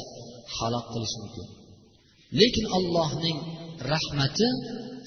halok 0.57 0.87
qilish 0.93 1.15
mumkin. 1.21 1.47
Lekin 2.41 2.67
allohning 2.79 3.39
rahmati 3.93 4.49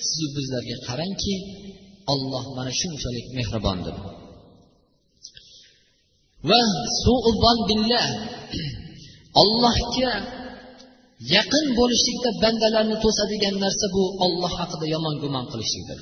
sizu 0.07 0.27
bizlarga 0.35 0.75
qarangki 0.87 1.35
olloh 2.13 2.45
mana 2.57 2.71
shunchalik 2.81 3.25
mehribondir. 3.37 3.95
Va 6.49 7.51
billah. 7.69 8.07
Ollohga 9.41 10.13
yaqin 11.35 11.65
bo'lishlikda 11.79 12.29
bandalarni 12.43 12.97
to'sadigan 13.03 13.55
narsa 13.63 13.85
bu 13.95 14.03
olloh 14.25 14.53
haqida 14.59 14.85
yomon 14.95 15.15
gumon 15.23 15.45
qilishlikdir. 15.51 15.99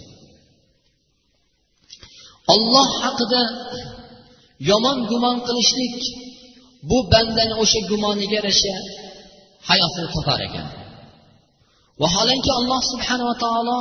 Olloh 2.54 2.90
haqida 3.04 3.42
yomon 4.70 5.00
gumon 5.12 5.38
qilishlik 5.48 5.98
bu 6.90 6.98
bandani 7.14 7.56
o'sha 7.64 7.80
gumoniga 7.90 8.36
yarasha 8.40 8.76
hayotini 9.70 10.10
topar 10.16 10.40
ekan. 10.48 10.68
Vaholanki 12.02 12.52
alloh 12.60 12.82
subhanava 12.92 13.36
taolo 13.44 13.80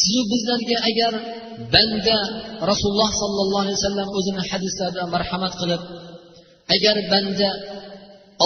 sizu 0.00 0.22
bizlarga 0.32 0.76
agar 0.90 1.12
banda 1.74 2.18
rasululloh 2.70 3.10
sollallohu 3.22 3.62
alayhi 3.64 3.78
vasallam 3.80 4.08
o'zini 4.18 4.42
hadislarida 4.50 5.02
marhamat 5.14 5.54
qilib 5.60 5.82
agar 6.74 6.96
banda 7.12 7.50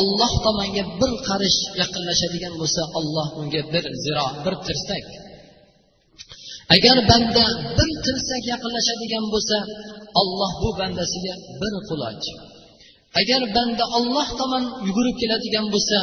olloh 0.00 0.32
tomonga 0.44 0.84
bir 1.00 1.12
qarish 1.28 1.58
yaqinlashadigan 1.80 2.54
bo'lsa 2.60 2.82
olloh 2.98 3.28
unga 3.40 3.62
bir 3.72 3.84
ziro 4.04 4.26
bir 4.44 4.54
tirsak. 4.66 5.04
Agar 6.76 6.96
banda 7.10 7.44
bir 7.78 7.90
tirsak 8.04 8.42
yaqinlashadigan 8.52 9.24
bo'lsa 9.32 9.58
olloh 10.20 10.52
bu 10.62 10.68
bandasiga 10.80 11.34
bir 11.60 11.74
quloch 11.88 12.26
agar 13.20 13.42
banda 13.56 13.84
olloh 13.98 14.28
tomon 14.40 14.64
yugurib 14.86 15.16
keladigan 15.22 15.66
bo'lsa 15.74 15.98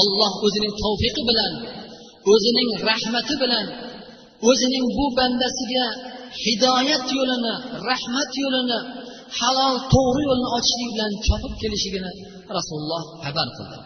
olloh 0.00 0.32
o'zining 0.46 0.74
tavfiqi 0.82 1.22
bilan 1.30 1.52
o'zining 2.32 2.70
rahmati 2.88 3.34
bilan 3.42 3.66
o'zining 4.48 4.86
bu 4.96 5.04
bandasiga 5.18 5.86
hidoyat 6.44 7.06
yo'lini 7.18 7.54
rahmat 7.88 8.30
yo'lini 8.42 8.78
halol 9.38 9.74
to'g'ri 9.92 10.22
yo'lni 10.28 10.48
ochishlik 10.56 10.88
bilan 10.94 11.12
chopib 11.26 11.52
kelishligini 11.62 12.12
rasululloh 12.56 13.02
xabar 13.24 13.48
qildi. 13.56 13.78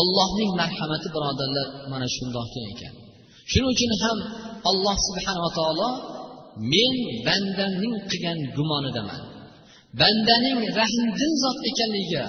Allohning 0.00 0.50
marhamati 0.60 1.08
birodarlar 1.14 1.68
mana 1.92 2.06
shundoq 2.16 2.52
ekan. 2.72 2.94
Shuning 3.50 3.70
uchun 3.74 3.92
ham 4.04 4.18
alloh 4.70 4.96
subhanava 5.06 5.50
taolo 5.58 5.88
men 6.72 6.94
bandamning 7.26 7.94
qilgan 8.10 8.38
gumonidaman. 8.56 9.20
Bandaning 10.00 10.58
rahmdil 10.80 11.32
zot 11.42 11.58
ekanligiga 11.70 12.24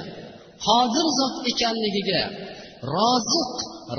qodir 0.66 1.08
zot 1.20 1.36
ekanligiga 1.52 2.22
roziq 2.96 3.54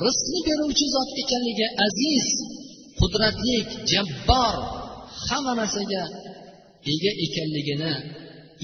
rizqni 0.05 0.41
beruvchi 0.49 0.87
zot 0.95 1.11
ekanligiga 1.23 1.69
aziz 1.87 2.27
qudratli 3.01 3.57
jabbor 3.93 4.55
hamma 5.27 5.53
narsaga 5.61 6.03
ega 6.93 7.13
ekanligini 7.27 7.93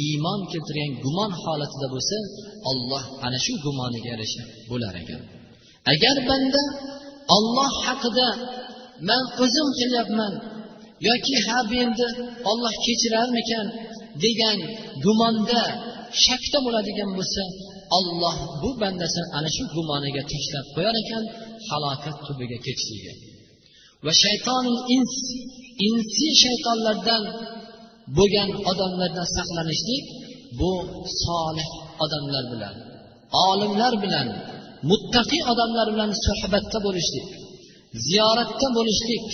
iymon 0.04 0.40
keltirgan 0.52 0.92
gumon 1.04 1.32
holatida 1.42 1.86
bo'lsa 1.94 2.18
olloh 2.70 3.04
ana 3.26 3.38
shu 3.44 3.52
gumoniga 3.64 4.08
yarasha 4.14 4.42
bo'lar 4.70 4.94
ekan. 5.02 5.22
Agar 5.92 6.16
banda 6.28 6.62
olloh 7.36 7.72
haqida 7.86 8.28
man 9.08 9.24
o'zim 9.44 9.68
qilyapman 9.78 10.32
yoki 11.08 11.34
ha 11.46 11.58
bu 11.68 11.74
endi 11.84 12.08
olloh 12.50 12.74
kechirarmikan 12.86 13.66
degan 14.24 14.58
gumonda 15.04 15.62
shakda 16.24 16.58
bo'ladigan 16.66 17.10
bo'lsa 17.18 17.42
olloh 17.98 18.36
bu 18.62 18.70
bandasini 18.82 19.26
ana 19.38 19.48
shu 19.56 19.64
gumoniga 19.74 20.22
tashlab 20.32 20.66
qo'yar 20.76 20.94
ekan 21.02 21.24
halokat 21.68 22.16
tubiga 22.26 22.58
ketishiga 22.66 23.12
va 24.06 24.12
shaytonul 24.24 24.80
ins 24.96 25.14
insiy 25.88 26.34
shaytonlardan 26.44 27.22
bo'lgan 28.16 28.50
odamlardan 28.70 29.28
saqlanishlik 29.36 30.04
bu 30.60 30.72
solih 31.24 31.68
odamlar 32.04 32.44
bilan 32.52 32.74
olimlar 33.48 33.94
bilan 34.04 34.28
muttaqiy 34.90 35.42
odamlar 35.52 35.86
bilan 35.94 36.10
suhbatda 36.26 36.78
bo'lishlik 36.86 37.26
ziyoratda 38.06 38.66
bo'lishlik 38.76 39.26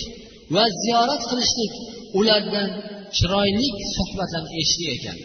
va 0.55 0.63
ziyorat 0.83 1.21
qilishlik 1.29 1.73
ulardan 2.19 2.69
chiroyli 3.15 3.67
suhbatlarni 3.95 4.53
eshitlik 4.61 4.89
ekan. 4.97 5.17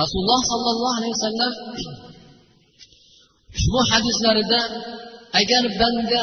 Rasululloh 0.00 0.40
sollallohu 0.52 0.96
alayhi 0.98 1.14
vasallam 1.16 1.52
ushbu 3.56 3.80
hadislarida 3.90 4.60
agar 5.40 5.64
banda 5.80 6.22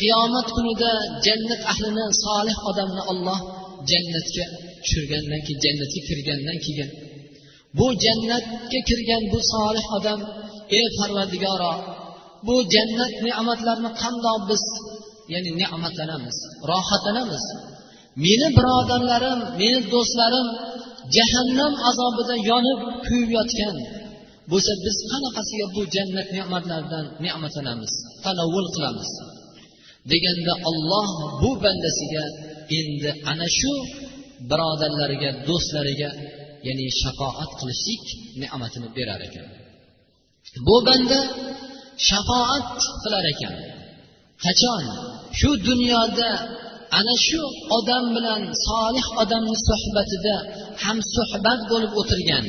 qiyomat 0.00 0.48
kunida 0.56 0.90
jannat 1.26 1.62
ahlini 1.72 2.04
solih 2.24 2.56
odamni 2.70 3.02
olloh 3.12 3.40
jannatga 3.90 4.44
tushirgandan 4.82 5.40
keyin 5.46 5.60
jannatga 5.64 6.00
kirgandan 6.08 6.58
keyin 6.64 6.88
bu 7.78 7.86
jannatga 8.04 8.78
kirgan 8.88 9.22
bu 9.32 9.38
solih 9.52 9.86
odam 9.96 10.20
ey 10.78 10.86
parvardigoro 10.98 11.74
bu 12.46 12.54
jannat 12.74 13.12
ne'matlarini 13.26 13.90
qandoq 14.02 14.40
biz 14.50 14.62
ya'ni 15.32 15.50
ne'matlanamiz 15.60 16.36
rohatlanamiz? 16.70 17.44
Meni 18.24 18.48
birodarlarim 18.56 19.40
meni 19.60 19.80
do'stlarim 19.92 20.48
jahannam 21.16 21.74
azobida 21.88 22.34
yonib 22.50 22.80
kuyib 23.06 23.30
yotgan. 23.38 23.76
Bo'lsa 24.50 24.72
biz 24.84 24.96
qanaqasiga 25.12 25.66
bu 25.74 25.82
jannat 25.94 26.28
ne'matlaridan 26.36 27.04
ne'matlanamiz 27.24 27.92
tanovvul 28.24 28.68
qilamiz? 28.74 29.10
Deganda 30.10 30.52
olloh 30.70 31.08
bu 31.42 31.50
bandasiga 31.64 32.24
endi 32.78 33.10
ana 33.30 33.48
shu 33.58 33.74
birodarlariga 34.50 35.30
do'stlariga 35.48 36.10
ya'ni 36.66 36.86
shafoat 37.02 37.50
qilishlik 37.60 38.04
ne'matini 38.42 38.88
berar 38.96 39.20
ekan. 39.28 39.46
Bu 40.66 40.76
banda 40.86 41.20
shafoat 42.08 42.72
qilar 43.02 43.24
ekan. 43.34 43.54
Qachon? 44.44 44.84
Shu 45.38 45.50
dunyoda 45.68 46.30
ana 46.98 47.14
shu 47.26 47.40
odam 47.76 48.04
bilan 48.16 48.42
solih 48.66 49.06
odamni 49.22 49.56
suhbatida 49.68 50.36
ham 50.82 50.98
suhbat 51.14 51.60
bo'lib 51.70 51.92
o'tirgan 52.00 52.44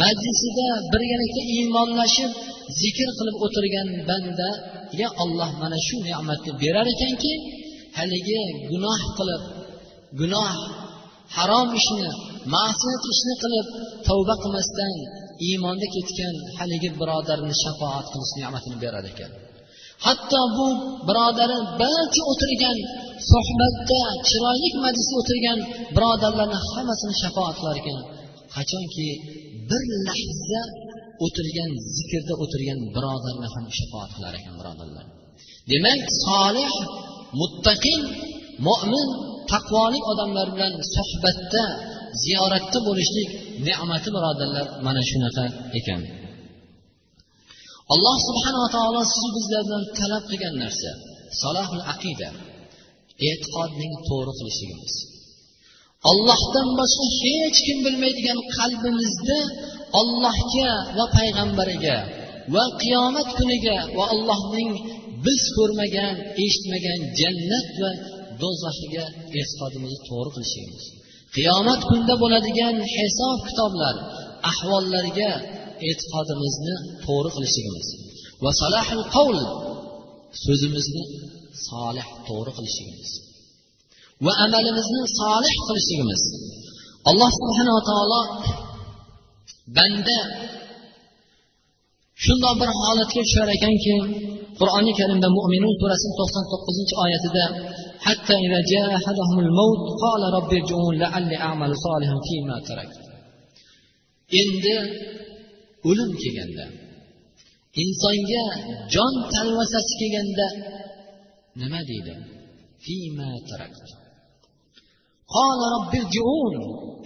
majlisida 0.00 0.68
birgalikda 0.92 1.42
iymonlashib 1.54 2.30
zikr 2.80 3.08
qilib 3.18 3.36
o'tirgan 3.46 3.88
bandaga 4.08 5.08
olloh 5.22 5.50
mana 5.62 5.78
shu 5.86 5.96
ne'matni 6.06 6.52
berar 6.62 6.86
ekanki 6.94 7.32
haligi 7.98 8.40
gunoh 8.70 9.00
qilib 9.18 9.42
gunoh 10.20 10.54
harom 11.36 11.68
ishni 11.80 12.08
ma'siyat 12.54 13.02
ishni 13.14 13.34
qilib 13.42 13.66
tavba 14.06 14.34
qilmasdan 14.42 14.94
iymonda 15.46 15.86
ketgan 15.96 16.34
haligi 16.58 16.88
birodarni 17.00 17.54
shafoat 17.64 18.06
qilish 18.12 18.32
ne'matini 18.40 18.76
berar 18.84 19.04
ekan. 19.12 19.30
Hatto 20.06 20.40
bu 20.56 20.66
birodari 21.08 21.58
balki 21.80 22.20
o'tirgan 22.30 22.78
suhbatda 23.30 24.00
chiroyli 24.28 24.68
majlisda 24.84 25.14
o'tirgan 25.22 25.58
birodarlarni 25.96 26.58
hammasini 26.72 27.14
shafoat 27.22 27.54
qilar 27.60 27.76
ekan. 27.82 27.98
Qachonki 28.54 29.08
bir 29.70 29.84
lahza 30.08 30.62
o'tirgan 31.24 31.70
zikrda 31.96 32.34
o'tirgan 32.44 32.80
birodarni 32.94 33.48
ham 33.54 33.64
shafoat 33.78 34.10
qilar 34.16 34.32
ekan 34.40 34.54
birodarlar. 34.60 35.04
Demak 35.72 36.02
solih 36.24 36.72
muttaqin 37.40 38.00
mo'min 38.66 39.08
taqvoli 39.52 40.00
odamlar 40.10 40.46
bilan 40.54 40.72
suhbatda 40.94 41.64
ziyoratda 42.22 42.78
bo'lishlik 42.88 43.30
ne'mati 43.68 44.08
birodarlar 44.16 44.66
mana 44.86 45.02
shunaqa 45.10 45.44
ekan. 45.78 46.02
Alloh 47.94 48.16
subhanava 48.28 48.68
taolo 48.76 49.00
sizu 49.12 49.28
bizlardan 49.36 49.82
talab 49.98 50.24
qilgan 50.30 50.54
narsa 50.62 50.90
solahul 51.42 51.82
aqida 51.94 52.28
e'tiqodning 53.28 53.92
to'g'ri 54.08 54.32
qilishligimiz. 54.38 54.94
Ollohdan 56.10 56.68
boshqa 56.80 57.06
hech 57.20 57.58
kim 57.66 57.78
bilmaydigan 57.86 58.38
qalbimizda 58.56 59.38
ollohga 60.00 60.72
va 60.96 61.04
payg'ambariga 61.16 61.98
va 62.54 62.64
qiyomat 62.82 63.28
kuniga 63.38 63.78
va 63.98 64.04
allohning 64.14 64.70
biz 65.26 65.42
ko'rmagan 65.56 66.14
eshitmagan 66.44 67.00
jannat 67.20 67.68
va 67.82 67.90
do'zaxiga 68.42 69.04
e'tiqodimizni 69.38 70.00
to'g'ri 70.08 70.30
qilishligimiz 70.34 70.84
qiyomat 71.36 71.80
kunida 71.88 72.14
bo'ladigan 72.22 72.76
hisob 72.96 73.38
kitoblar 73.48 73.94
ahvollariga 74.50 75.32
e'tiqodimizni 75.88 76.74
to'g'ri 77.04 77.30
qilishligimiz 77.36 77.88
va 78.44 78.50
salahul 78.62 79.04
qavl 79.14 79.38
so'zimizni 80.44 81.04
solih 81.68 82.06
to'g'ri 82.28 82.52
qilishligimiz 82.58 83.10
va 84.25 84.33
amalimizni 84.45 85.01
solih 85.19 85.53
qilishligimiz 85.67 86.21
alloh 87.09 87.29
subhanava 87.39 87.81
taolo 87.89 88.21
banda 89.77 90.19
shundoq 92.23 92.53
bir 92.61 92.69
holatga 92.79 93.21
tushar 93.25 93.47
ekanki 93.57 93.95
qur'oni 94.59 94.91
karimda 94.99 95.27
mo'minun 95.37 95.73
surasini 95.79 96.13
to'qson 96.19 96.43
to'qqizinchi 96.51 96.95
oyatida 97.03 97.45
حتى 98.07 98.35
إذا 98.45 98.59
جاء 98.71 98.87
أحدهم 98.99 99.37
الموت 99.45 99.81
قال 100.03 100.21
رب 100.37 100.51
ارجعون 100.59 100.95
لعلي 101.03 101.37
أعمل 101.47 101.71
صالحا 101.85 102.15
فيما 102.27 102.57
تركت 102.69 103.09
endi 104.41 104.75
o'lim 105.89 106.11
kelganda 106.21 106.65
insonga 107.83 108.45
jon 108.93 109.13
talvasasi 109.33 109.93
kelganda 109.99 110.47
nima 111.61 111.81
deydi 111.89 112.13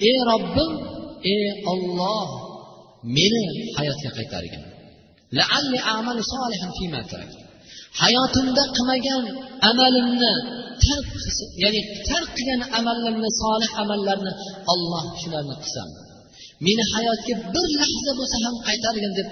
Ey 0.09 0.19
robbim 0.31 0.73
ey 1.35 1.45
olloh 1.73 2.29
meni 3.17 3.43
hayotga 3.79 4.11
qaytargin. 4.19 4.63
hayotimda 8.03 8.63
qilmagan 8.77 9.25
amalimni 9.71 10.33
tark 10.85 11.07
ya'ni 11.63 11.81
tark 12.09 12.29
qilgan 12.37 12.61
amallarimni 12.79 13.31
solih 13.43 13.71
amallarni 13.83 14.33
olloh 14.73 15.05
shularni 15.21 15.55
qilsam 15.63 15.89
meni 16.67 16.85
hayotga 16.95 17.35
bir 17.55 17.69
lahza 17.81 18.13
bo'lsa 18.19 18.37
ham 18.45 18.55
qaytargin 18.69 19.13
deb 19.19 19.29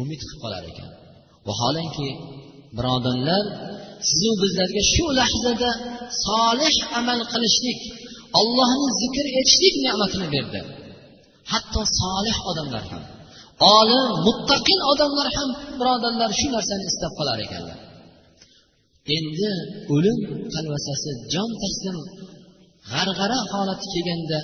umid 0.00 0.20
qilib 0.22 0.38
qolar 0.44 0.62
ekan. 0.70 0.90
Vaholanki 1.48 2.08
birodarlar 2.76 3.44
sizu 4.08 4.30
bizlarga 4.42 4.82
shu 4.92 5.04
lahzada 5.20 5.70
solih 6.26 6.74
amal 6.98 7.20
qilishlik 7.32 7.80
ollohni 8.40 8.88
zikr 9.00 9.26
etishlik 9.40 9.74
ne'matini 9.84 10.28
berdi. 10.34 10.60
Hatto 11.52 11.80
solih 12.00 12.36
odamlar 12.50 12.84
ham 12.90 13.04
olim 13.78 14.04
muttaqin 14.26 14.80
odamlar 14.92 15.28
ham 15.36 15.50
birodarlar 15.78 16.30
shu 16.38 16.46
narsani 16.56 16.84
istab 16.90 17.12
qolar 17.18 17.38
ekanlar. 17.46 17.78
Endi 19.16 19.50
o'lim 19.94 20.18
qalvasasi 20.54 21.10
jon 21.32 21.50
taslim 21.62 21.96
g'arg'ara 22.90 23.38
holati 23.52 23.86
kelganda 23.94 24.38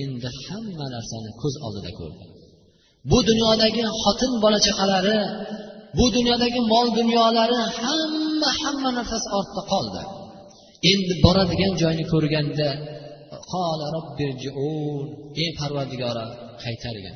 endi 0.00 0.28
hamma 0.44 0.86
narsani 0.94 1.30
ko'z 1.40 1.54
oldida 1.66 1.90
ko'rdi. 1.98 2.24
Bu 3.10 3.18
dunyodagi 3.28 3.84
xotin 4.02 4.32
bola 4.44 4.58
chaqalari 4.66 5.18
bu 5.98 6.06
dunyodagi 6.16 6.60
mol 6.72 6.86
dunyolari 6.98 7.60
hamma 7.80 8.50
hamma 8.62 8.90
narsasi 8.98 9.28
ortda 9.38 9.62
qoldi. 9.72 10.02
Endi 10.90 11.14
boradigan 11.24 11.72
joyni 11.82 12.04
ko'rganda 12.12 12.68
ey 15.43 15.49
parvardigora 15.59 16.25
qaytargin 16.63 17.15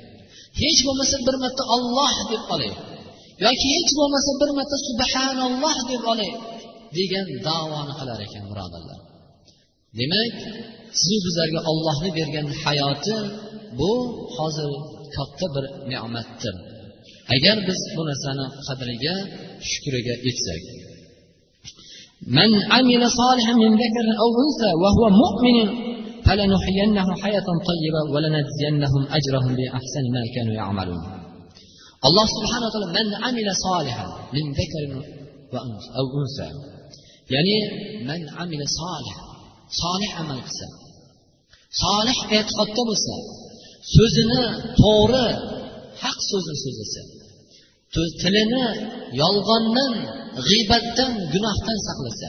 hech 0.61 0.79
bo'lmasa 0.87 1.15
bir 1.27 1.35
marta 1.43 1.63
olloh 1.75 2.13
deb 2.31 2.43
olay 2.53 2.73
yoki 3.45 3.67
hech 3.75 3.91
bo'lmasa 3.99 4.31
bir 4.41 4.49
marta 4.57 4.75
subhanalloh 4.87 5.77
deb 5.91 6.03
olay 6.13 6.31
degan 6.97 7.25
davoni 7.47 7.93
qilar 7.99 8.19
ekan 8.27 8.43
birodarlar 8.51 8.99
demak 9.99 10.35
sizu 10.99 11.17
bizlarga 11.25 11.59
ollohni 11.71 12.09
bergan 12.17 12.47
hayoti 12.63 13.15
bu 13.79 13.91
hozir 14.37 14.71
katta 15.15 15.47
bir 15.55 15.65
ne'matdir 15.91 16.55
agar 17.35 17.57
biz 17.67 17.79
bu 17.95 18.01
narsani 18.09 18.45
qadriga 18.67 19.15
shukriga 19.69 20.15
yetsak 20.27 20.63
من 22.37 22.51
عمل 22.73 23.01
صالحا 23.21 23.53
من 23.63 23.71
ذكر 23.83 24.05
أو 24.23 24.29
أنثى 24.43 24.71
وهو 24.83 25.03
مؤمن 25.23 25.57
alloh 32.06 32.26
subhanahu 32.36 32.70
taolo 32.72 32.88
man 32.98 33.08
amila 33.28 33.52
solihan 33.66 34.08
min 34.34 34.44
zakarin 34.58 34.92
va 35.52 35.60
aw 35.98 36.06
unsa. 36.20 36.46
Ya'ni 37.34 37.56
man 38.08 38.20
amila 38.42 38.66
solih 38.80 39.16
solih 39.82 40.10
amal 40.20 40.40
qilsa 40.46 40.66
solih 41.82 42.18
e'tiqodda 42.36 42.82
bo'lsa 42.88 43.16
so'zini 43.94 44.42
to'g'ri 44.82 45.28
haq 46.02 46.18
so'zni 46.30 46.54
so'zlasa 46.64 47.02
tilini 48.20 48.64
yolg'ondan 49.22 49.92
g'iybatdan 50.46 51.12
gunohdan 51.32 51.78
saqlasa 51.88 52.28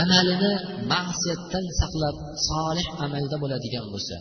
amalini 0.00 0.52
ma'siyatdan 0.92 1.64
saqlab 1.80 2.16
solih 2.48 2.86
amalda 3.04 3.36
bo'ladigan 3.42 3.86
bo'lsa 3.94 4.16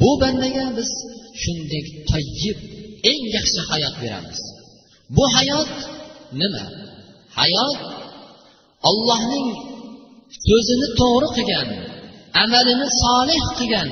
bu 0.00 0.10
bandaga 0.22 0.64
biz 0.78 0.90
shunday 1.42 1.84
toyib 2.10 2.58
eng 3.10 3.24
yaxshi 3.36 3.60
hayot 3.70 3.94
beramiz. 4.02 4.40
Bu 5.16 5.24
hayot 5.36 5.70
nima? 6.40 6.64
Hayot 7.38 7.78
ollohning 8.90 9.48
so'zini 10.46 10.88
to'g'ri 11.00 11.28
qilgan 11.36 11.68
amalini 12.44 12.88
solih 13.02 13.42
qilgan 13.58 13.88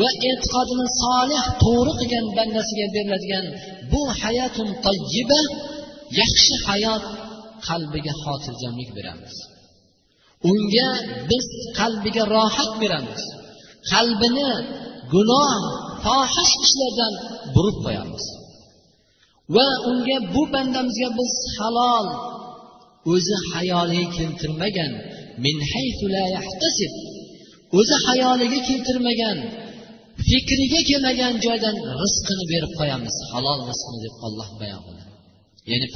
va 0.00 0.08
e'tiqodini 0.28 0.86
solih 1.02 1.42
to'g'ri 1.62 1.92
qilgan 2.00 2.26
bandasiga 2.36 2.86
beriladigan 2.94 3.46
bu 3.92 4.02
hayotun 4.20 4.68
toyyiba 4.84 5.40
yaxshi 6.20 6.54
hayot 6.66 7.04
qalbiga 7.68 8.12
xotirjamlik 8.22 8.90
beramiz. 8.98 9.34
Unga 10.50 10.90
biz 11.30 11.46
qalbiga 11.78 12.22
rohat 12.34 12.72
beramiz. 12.82 13.22
Qalbini 13.92 14.50
gunoh 15.12 15.60
fohish 16.04 16.54
ishlardan 16.66 17.12
burib 17.54 17.78
qo'yamiz. 17.84 18.24
Va 19.54 19.68
unga 19.90 20.18
bu 20.34 20.42
bandamizga 20.54 21.08
biz 21.18 21.32
halol 21.56 22.06
o'zi 23.12 23.36
hayoliga 23.50 24.06
keltirmagan 24.16 24.92
min 25.44 25.56
o'zi 27.78 27.96
hayoliga 28.06 28.60
keltirmagan 28.68 29.38
fikriga 30.28 30.80
kelmagan 30.90 31.34
joydan 31.46 31.76
rizqini 32.00 32.44
berib 32.52 32.72
qo'yamiz 32.80 33.14
halol 33.32 33.58
rizqini 33.70 33.98
deb 34.04 34.14
olloh 34.26 34.48
bayon 34.60 34.80
qiladi. 34.86 35.13
Ya'ni 35.70 35.86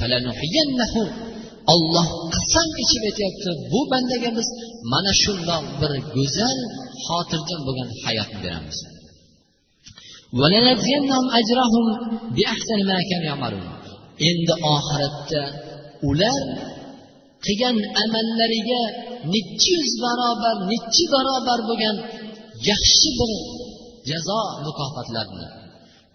olloh 1.73 2.07
qasam 2.35 2.69
ichib 2.83 3.03
aytyapti. 3.09 3.49
Bu 3.71 3.79
bandaga 3.91 4.29
biz 4.37 4.47
mana 4.91 5.11
shundoq 5.23 5.63
bir 5.79 5.91
go'zal 6.15 6.57
xotirjam 7.05 7.61
bo'lgan 7.67 7.89
hayotni 8.03 8.39
beramiz. 8.45 8.77
Endi 14.29 14.53
oxiratda 14.75 15.43
ular 16.09 16.41
qilgan 17.45 17.77
amallariga 18.03 18.81
nechi 19.33 19.69
yuz 19.77 19.93
barobar 20.03 20.55
nechi 20.71 21.03
barobar 21.13 21.59
bo'lgan 21.69 21.95
yaxshi 22.69 23.09
bir 23.19 23.31
jazo 24.09 24.41
mukofotlarni 24.65 25.47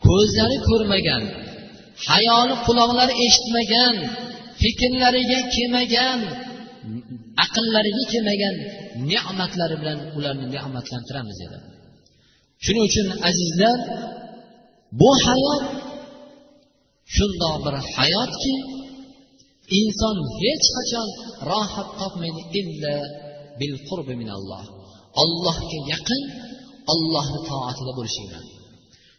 ko'zlari 0.06 0.58
ko'rmagan 0.68 1.22
hayoli 2.08 2.54
quloqlari 2.66 3.14
eshitmagan 3.26 3.96
fikrlariga 4.62 5.40
kelmagan 5.54 6.20
aqllariga 7.44 8.02
kelmagan 8.12 8.56
ne'matlari 9.10 9.76
bilan 9.82 9.98
ularni 10.16 10.46
ne'matlantiramiz 10.54 11.36
dedi. 11.42 11.58
Shuning 12.64 12.84
uchun 12.90 13.08
azizlar 13.28 13.78
bu 15.00 15.10
hayot 15.26 15.64
shundoq 17.16 17.56
bir 17.64 17.74
hayotki 17.96 18.54
inson 19.80 20.16
hech 20.40 20.66
qachon 20.76 21.08
rohat 21.50 21.88
topmaydi 22.00 22.42
illa 22.60 22.94
bil 23.60 23.74
qurbi 23.88 24.14
minalloh. 24.22 24.64
Allohga 25.22 25.78
yaqin 25.92 26.22
ollohni 26.92 27.40
toatida 27.50 27.92
bo'lishi 27.98 28.20
bilan 28.26 28.44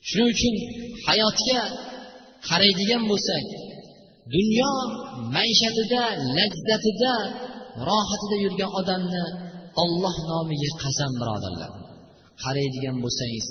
shuning 0.10 0.30
uchun 0.36 0.56
hayotga 1.08 1.60
qaraydigan 2.50 3.04
bo'lsak 3.12 3.46
dunyo 4.36 4.72
maishatida 5.36 6.04
lazzatida 6.38 7.16
rohatida 7.88 8.36
yurgan 8.46 8.72
odamni 8.80 9.26
olloh 9.84 10.16
nomiga 10.32 10.72
qasam 10.84 11.12
birodarlar. 11.22 11.72
Qaraydigan 12.44 12.98
bo'lsangiz 13.04 13.48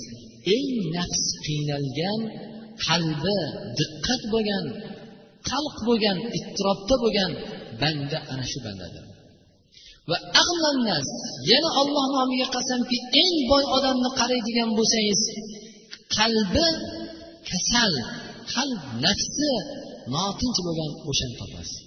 eng 0.55 0.69
nafs 0.95 1.25
qiynalgan 1.45 2.19
qalbi 2.87 3.37
diqqat 3.79 4.21
bo'lgan 4.33 4.65
qalq 5.49 5.75
bo'lgan 5.87 6.17
ittirobda 6.37 6.95
bo'lgan 7.03 7.31
banda 7.81 8.17
ana 8.31 8.45
shu 8.51 8.59
bandadir. 8.65 9.05
Va 10.09 10.17
ag'lannas 10.41 11.07
yana 11.51 11.69
olloh 11.81 12.05
nomiga 12.17 12.47
qasamki 12.55 12.97
eng 13.23 13.35
boy 13.51 13.63
odamni 13.77 14.09
qaraydigan 14.19 14.69
bo'lsangiz 14.77 15.21
qalbi 16.17 16.67
kasal 17.49 17.93
qalb 18.53 18.81
nafsi 19.05 19.51
notinch 20.15 20.59
bo'lgan 20.65 20.91
o'shani 21.09 21.35
topasiz 21.41 21.79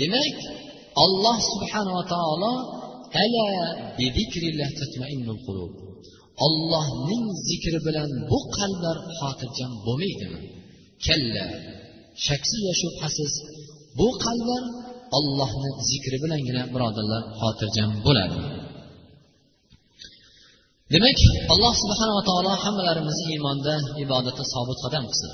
demak 0.00 0.36
olloh 1.04 1.38
subhanava 1.50 2.02
taolo 2.14 2.52
ala 3.22 3.46
ollohning 6.46 7.24
zikri 7.48 7.78
bilan 7.86 8.10
bu 8.30 8.38
qalblar 8.56 8.96
xotirjam 9.18 9.72
bo'lmaydimi? 9.86 10.40
Kalla 11.06 11.46
shaksiz 12.26 12.60
va 12.66 12.74
shubhasiz 12.82 13.32
bu 13.98 14.08
qalblar 14.24 14.62
ollohni 15.18 15.70
zikri 15.90 16.16
bilangina 16.24 16.62
birodarlar 16.74 17.22
xotirjam 17.40 17.90
bo'ladi. 18.06 18.38
Demak 20.94 21.18
alloh 21.52 21.74
subhanava 21.82 22.22
taolo 22.28 22.52
hammalarimizni 22.64 23.24
iymonda 23.34 23.74
ibodatda 24.04 24.44
sobit 24.54 24.78
qadam 24.84 25.04
qilsin. 25.10 25.32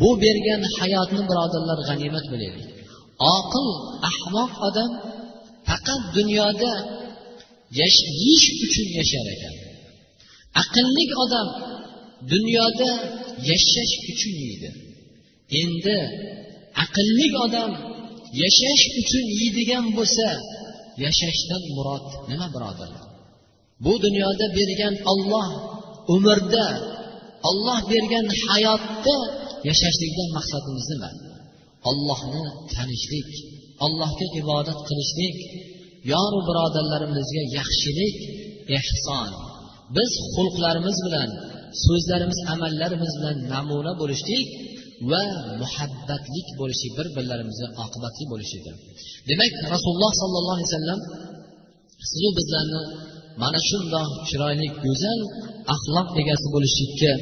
Bu 0.00 0.10
bergan 0.24 0.62
hayotni 0.78 1.22
birodarlar 1.30 1.78
g'animat 1.88 2.26
bilaylik 2.32 2.68
oqil 3.36 3.68
ahmoq 4.10 4.52
odam 4.68 4.90
faqat 5.68 6.02
dunyoda 6.16 6.72
yeyish 7.78 8.46
uchun 8.66 8.88
yashar 8.98 9.26
ekan. 9.34 9.54
Aqlli 10.62 11.04
odam 11.24 11.48
dunyoda 12.32 12.90
yashash 13.50 13.94
uchun 14.12 14.34
yeydi. 14.44 14.70
Endi 15.60 15.98
aqlli 16.84 17.28
odam 17.44 17.70
yashash 18.42 18.84
uchun 19.00 19.24
yeydigan 19.38 19.84
bo'lsa 19.96 20.28
yashashdan 21.04 21.62
murod 21.76 22.06
nima 22.30 22.46
birodarlar? 22.54 23.04
Bu 23.84 23.92
dunyoda 24.04 24.46
bergan 24.58 24.94
olloh 25.12 25.48
umrda 26.14 26.68
olloh 27.48 27.80
bergan 27.92 28.26
hayotda 28.46 29.16
yashashlikdan 29.68 30.28
maqsadimiz 30.36 30.86
nima? 30.92 31.10
Ollohni 31.90 32.42
tanishlik 32.74 33.30
allohga 33.86 34.26
ibodat 34.40 34.78
qilishlik 34.88 35.36
yoru 36.12 36.38
birodarlarimizga 36.48 37.42
yaxshilik 37.58 38.16
ehson. 38.78 39.30
Biz 39.96 40.10
xulqlarimiz 40.34 40.96
bilan 41.06 41.30
so'zlarimiz 41.84 42.38
amallarimiz 42.54 43.12
bilan 43.18 43.36
namuna 43.52 43.92
bo'lishlik 44.00 44.48
va 45.10 45.22
muhabbatlik 45.62 46.46
bo'lishi 46.60 46.88
bir 46.96 47.06
birlarimizga 47.16 47.68
oqibatli 47.84 48.24
bo'lishidir. 48.32 48.74
Demak 49.30 49.52
rasululloh 49.74 50.12
sollallohu 50.22 50.56
alayhi 50.58 50.70
vasallam 50.70 51.00
sizu 52.10 52.28
bizlarni 52.38 52.82
mana 53.42 53.58
shundoq 53.68 54.10
chiroyli 54.28 54.66
go'zal 54.84 55.20
axloq 55.74 56.08
egasi 56.22 56.46
bo'lishlikka 56.54 57.12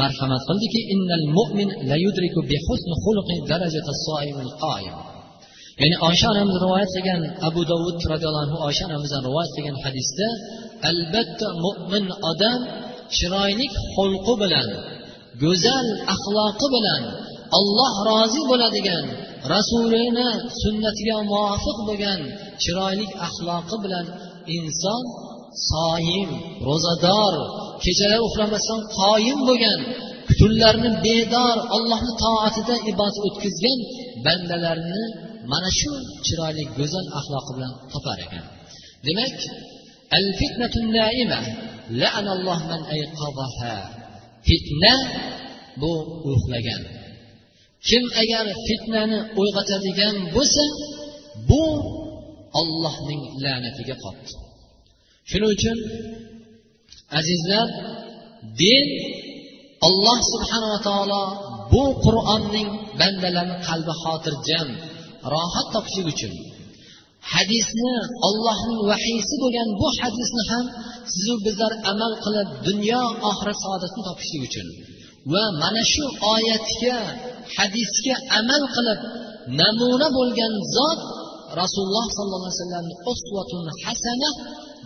marhamat 0.00 0.42
qildiki 0.48 0.80
innal 0.94 1.26
mu'min 1.38 1.68
la 1.90 1.96
yudriku 2.04 2.40
bi 2.50 2.56
husni 2.66 2.94
xuluqi 3.04 3.36
darajata 3.50 3.92
soimil 4.06 4.52
qoyim 4.64 4.94
ya'ni 5.80 5.96
oysha 6.08 6.26
onamiz 6.34 6.56
rivoyat 6.64 6.90
qilgan 6.96 7.22
abu 7.48 7.60
dovud 7.70 7.96
roziyallohu 8.12 8.44
anhu 8.46 8.56
oysha 8.68 8.82
onamizdan 8.88 9.22
rivoyat 9.28 9.50
qilgan 9.56 9.76
hadisda 9.84 10.28
albatta 10.90 11.46
mo'min 11.64 12.04
odam 12.30 12.60
chiroyli 13.16 13.66
xulqi 13.94 14.34
bilan 14.42 14.68
go'zal 15.42 15.86
axloqi 16.14 16.66
bilan 16.74 17.02
olloh 17.58 17.92
rozi 18.10 18.40
bo'ladigan 18.50 19.04
rasulini 19.54 20.28
sunnatiga 20.62 21.16
muvofiq 21.30 21.78
bo'lgan 21.88 22.20
chiroyli 22.62 23.06
axloqi 23.26 23.76
bilan 23.84 24.06
inson 24.56 25.02
soyim 25.70 26.30
ro'zador 26.68 27.34
kechalar 27.84 28.20
uxlamasdan 28.28 28.80
qoyim 28.98 29.38
bo'lgan 29.48 29.80
tunlarni 30.38 30.90
bedor 31.06 31.56
allohni 31.76 32.12
toatida 32.24 32.74
ibodat 32.90 33.16
o'tkazgan 33.26 33.78
bandalarni 34.24 35.02
mana 35.52 35.70
shu 35.78 35.92
chiroyli 36.26 36.64
go'zal 36.78 37.06
axloqi 37.18 37.52
bilan 37.56 37.72
topar 37.92 38.18
ekan. 38.26 38.44
Demak 39.06 39.36
al 40.18 40.26
fitnatun 40.40 40.86
naima 40.98 41.40
la'analloh 42.00 42.60
man 42.70 42.82
ayqadaha 42.94 43.74
fitna 44.46 44.94
bu 45.80 45.92
uxlagan 46.32 46.82
kim 47.88 48.04
agar 48.22 48.46
fitnani 48.68 49.18
uyg'otadigan 49.40 50.14
bo'lsa 50.34 50.64
bu 51.48 51.64
ollohning 52.60 53.22
la'natiga 53.44 53.96
qolibdi 54.04 54.43
shuning 55.30 55.50
uchun 55.56 55.78
azizlar 57.18 57.68
din 58.60 58.88
alloh 59.88 60.18
subhanava 60.32 60.78
taolo 60.88 61.22
bu 61.72 61.84
qur'onning 62.04 62.68
bandalarni 63.00 63.56
qalbi 63.68 63.92
xotirjam 64.02 64.68
rohat 65.32 65.66
topishlik 65.74 66.06
uchun. 66.14 66.32
Hadisni 67.34 67.94
ollohning 68.28 68.80
vahiysi 68.90 69.34
bo'lgan 69.42 69.68
bu 69.80 69.86
hadisni 70.00 70.42
ham 70.50 70.64
sizu 71.14 71.34
bizlar 71.46 71.72
amal 71.90 72.12
qilib 72.24 72.48
dunyo 72.68 73.02
oxirat 73.30 73.58
saodatini 73.64 74.02
topishlik 74.08 74.42
uchun 74.48 74.66
va 75.32 75.44
mana 75.62 75.82
shu 75.92 76.04
oyatga 76.34 76.96
hadisga 77.56 78.14
amal 78.40 78.62
qilib 78.76 79.00
namuna 79.60 80.08
bo'lgan 80.18 80.52
zot 80.76 81.00
rasululloh 81.62 82.06
sollallohu 82.16 82.48
alayhi 82.48 82.60
vasallamni 82.62 82.94
usvatun 83.12 83.64
hasana 83.84 84.30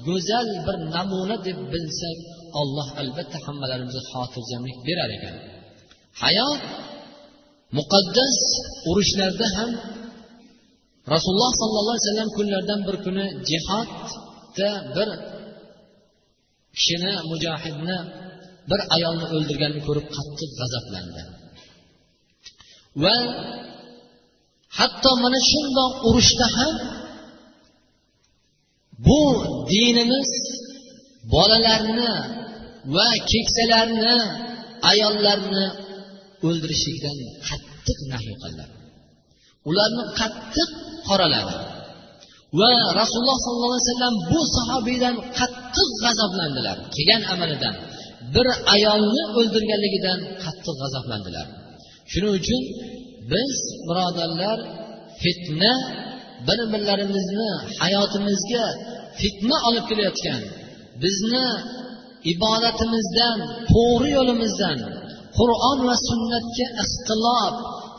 go'zal 0.07 0.49
bir 0.67 0.77
namuna 0.95 1.37
deb 1.47 1.59
bilsak 1.73 2.19
alloh 2.61 2.89
albatta 3.03 3.39
hammalarimizga 3.47 4.03
xotirjamlik 4.13 4.79
berar 4.87 5.11
ekan. 5.17 5.35
Hayot 6.23 6.61
muqaddas 7.79 8.37
urushlarda 8.91 9.47
ham 9.57 9.71
rasululloh 11.15 11.53
sollallohu 11.61 11.95
alayhi 11.95 12.07
vasallam 12.07 12.31
kunlardan 12.39 12.81
bir 12.89 12.97
kuni 13.05 13.27
jihodda 13.51 14.71
bir 14.97 15.09
kishini 16.77 17.13
mujohidni 17.31 17.99
bir 18.71 18.81
ayolni 18.97 19.27
o'ldirganini 19.35 19.83
ko'rib 19.89 20.07
qattiq 20.17 20.51
g'azablandi. 20.61 21.23
Va 23.03 23.17
hatto 24.79 25.11
mana 25.23 25.39
shundoq 25.51 25.93
urushda 26.09 26.47
ham 26.57 26.75
bu 29.07 29.21
dinimiz 29.71 30.31
bolalarni 31.35 32.13
va 32.95 33.09
keksalarni 33.31 34.17
ayollarni 34.91 35.67
o'ldirishlikdan 36.47 37.17
qattiq 37.49 37.99
nahiy 38.13 38.37
qildi 38.43 38.65
ularni 39.71 40.05
qattiq 40.21 40.71
qoraladi. 41.09 41.57
Va 42.61 42.73
rasululloh 43.01 43.39
sollallohu 43.47 43.75
alayhi 43.75 43.89
vasallam 43.89 44.15
bu 44.31 44.41
sahobiydan 44.57 45.17
qattiq 45.39 45.89
g'azablandilar. 46.03 46.77
Kelgan 46.95 47.23
amalidan 47.33 47.75
bir 48.35 48.47
ayolni 48.75 49.23
o'ldirganligidan 49.39 50.19
qattiq 50.45 50.75
g'azablandilar. 50.83 51.47
Shuning 52.13 52.33
uchun 52.41 52.63
biz 53.33 53.55
birodarlar 53.89 54.59
fitna 55.23 55.75
bir 56.49 56.61
birlarimizni 56.73 57.51
hayotimizga 57.81 58.65
fitna 59.21 59.57
olib 59.69 59.85
kelayotgan 59.91 60.43
bizni 61.03 61.49
ibodatimizdan 62.33 63.39
to'g'ri 63.73 64.09
yo'limizdan 64.19 64.79
qur'on 65.39 65.79
va 65.89 65.97
sunnatga 66.09 66.67
ixtilof 66.85 67.55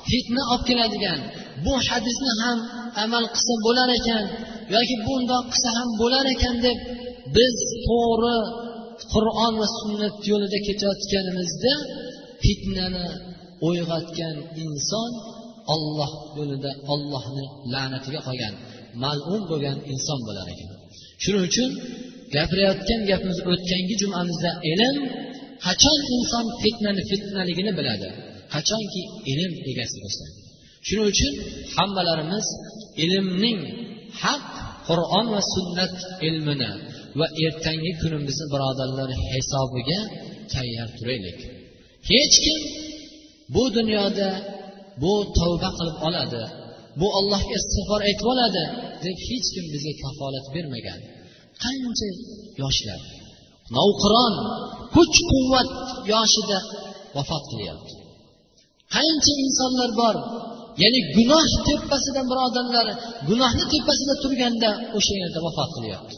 fitna 0.10 0.44
olib 0.54 0.64
keladigan 0.70 1.20
bu 1.66 1.74
hadisni 1.88 2.32
ham 2.42 2.58
amal 3.04 3.26
qilsa 3.36 3.54
bo'lar 3.66 3.90
ekan 4.00 4.26
yoki 4.76 4.96
bundoq 5.08 5.46
qilsa 5.54 5.70
ham 5.78 5.90
bo'lar 6.02 6.26
ekan 6.36 6.56
deb 6.66 6.78
biz 7.36 7.56
to'g'ri 7.88 8.40
qur'on 9.14 9.54
va 9.62 9.68
sunnat 9.78 10.16
yo'lida 10.32 10.60
ketayotganimizda 10.68 11.74
fitnani 12.44 13.08
uyg'otgan 13.68 14.36
inson 14.66 15.12
olloh 15.74 16.12
yo'lida 16.38 16.72
ollohni 16.94 17.46
la'natiga 17.74 18.20
qolgan 18.28 18.54
mal'un 19.04 19.42
bo'lgan 19.52 19.78
inson 19.94 20.20
bo'lar 20.28 20.48
ekan. 20.54 20.70
Shuning 21.24 21.44
uchun 21.50 21.70
gapirayotgan 22.36 23.02
gapimiz 23.10 23.40
o'tgangi 23.52 23.96
jumamizda 24.02 24.52
ilm 24.72 24.96
qachon 25.66 26.00
inson 26.16 26.46
fitnani 26.62 27.02
fitnaligini 27.12 27.72
biladi 27.80 28.10
qachonki 28.54 29.02
ilm 29.32 29.52
egasi 29.72 29.98
bo'lsa 30.04 30.26
shuning 30.88 31.08
uchun 31.14 31.34
hammalarimiz 31.76 32.46
ilmning 33.06 33.60
haq 34.24 34.44
qur'on 34.88 35.26
va 35.34 35.42
sunnat 35.54 35.96
ilmini 36.28 36.72
va 37.20 37.28
ertangi 37.46 37.92
kunimizni 38.02 38.46
birodarlar 38.54 39.10
hisobiga 39.32 40.00
tayyor 40.54 40.90
turaylik. 40.98 41.40
Hech 42.12 42.36
kim 42.46 42.60
bu 43.56 43.64
dunyoda 43.78 44.30
bu 45.02 45.14
tavba 45.38 45.70
qilib 45.78 45.98
oladi 46.08 46.44
bu 47.00 47.08
allohga 47.20 47.56
istig'for 47.62 48.02
aytib 48.08 48.28
oladi 48.34 48.64
deb 49.06 49.18
hech 49.28 49.48
kim 49.54 49.66
bizga 49.74 49.94
kafolat 50.04 50.46
bermagan. 50.56 51.00
Qancha 51.64 52.10
yoshlar 52.62 53.02
novqiron 53.78 54.34
kuch 54.96 55.18
quvvat 55.32 55.70
yoshida 56.14 56.60
vafot 57.16 57.44
qilyapti. 57.52 57.94
Qancha 58.96 59.34
insonlar 59.46 59.90
bor 60.02 60.16
ya'ni 60.84 61.00
gunoh 61.16 61.48
tepasida 61.68 62.22
birodarlar 62.32 62.88
gunohni 63.30 63.66
tepasida 63.74 64.14
turganda 64.24 64.70
o'sha 64.98 65.14
yerda 65.22 65.40
vafot 65.48 65.70
qilyapti. 65.78 66.16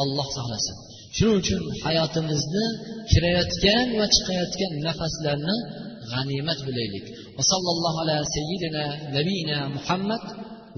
Olloh 0.00 0.28
saqlasin 0.36 0.76
shuning 1.16 1.36
uchun 1.42 1.62
hayotimizni 1.86 2.64
kirayotgan 3.10 3.86
va 3.98 4.06
chiqayotgan 4.14 4.72
nafaslarni 4.86 5.56
g'animat 6.11 6.59
bilaylik 6.67 7.05
va 7.37 7.43
sallallohu 7.51 7.97
ala 8.03 8.17
sayyidina 8.35 8.83
nabiyina 9.17 9.57
muhammad 9.75 10.23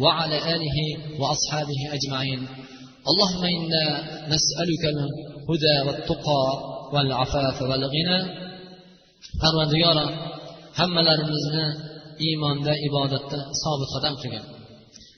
va 0.04 0.12
ala 0.22 0.38
alihi 0.54 0.86
va 1.20 1.28
ashabihi 1.36 1.86
ajmain 1.98 2.42
اللهم 3.12 3.44
إنا 3.58 3.86
نسألك 4.34 4.84
الهدى 4.94 5.76
والتقى 5.86 6.44
والعفاف 6.94 7.58
والغنى 7.70 8.20
parvardigoro 9.42 10.06
hammalarimizni 10.80 11.66
iymonda 12.28 12.74
ibodatda 12.88 13.40
sobit 13.62 13.90
qadam 13.96 14.14
qilgin 14.22 14.46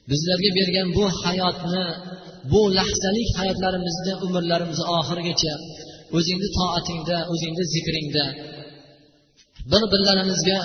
bizlarga 0.09 0.49
bergan 0.57 0.87
bu 0.97 1.03
hayotni 1.21 1.85
bu 2.51 2.61
lahzalik 2.77 3.29
hayotlarimizni 3.39 4.13
umrlarimizni 4.25 4.85
oxirigacha 4.97 5.53
o'zingni 6.17 6.49
toatingda 6.57 7.17
o'zingni 7.33 7.63
zikringda 7.73 8.25
bir 9.72 9.82
birlarimizga 9.92 10.58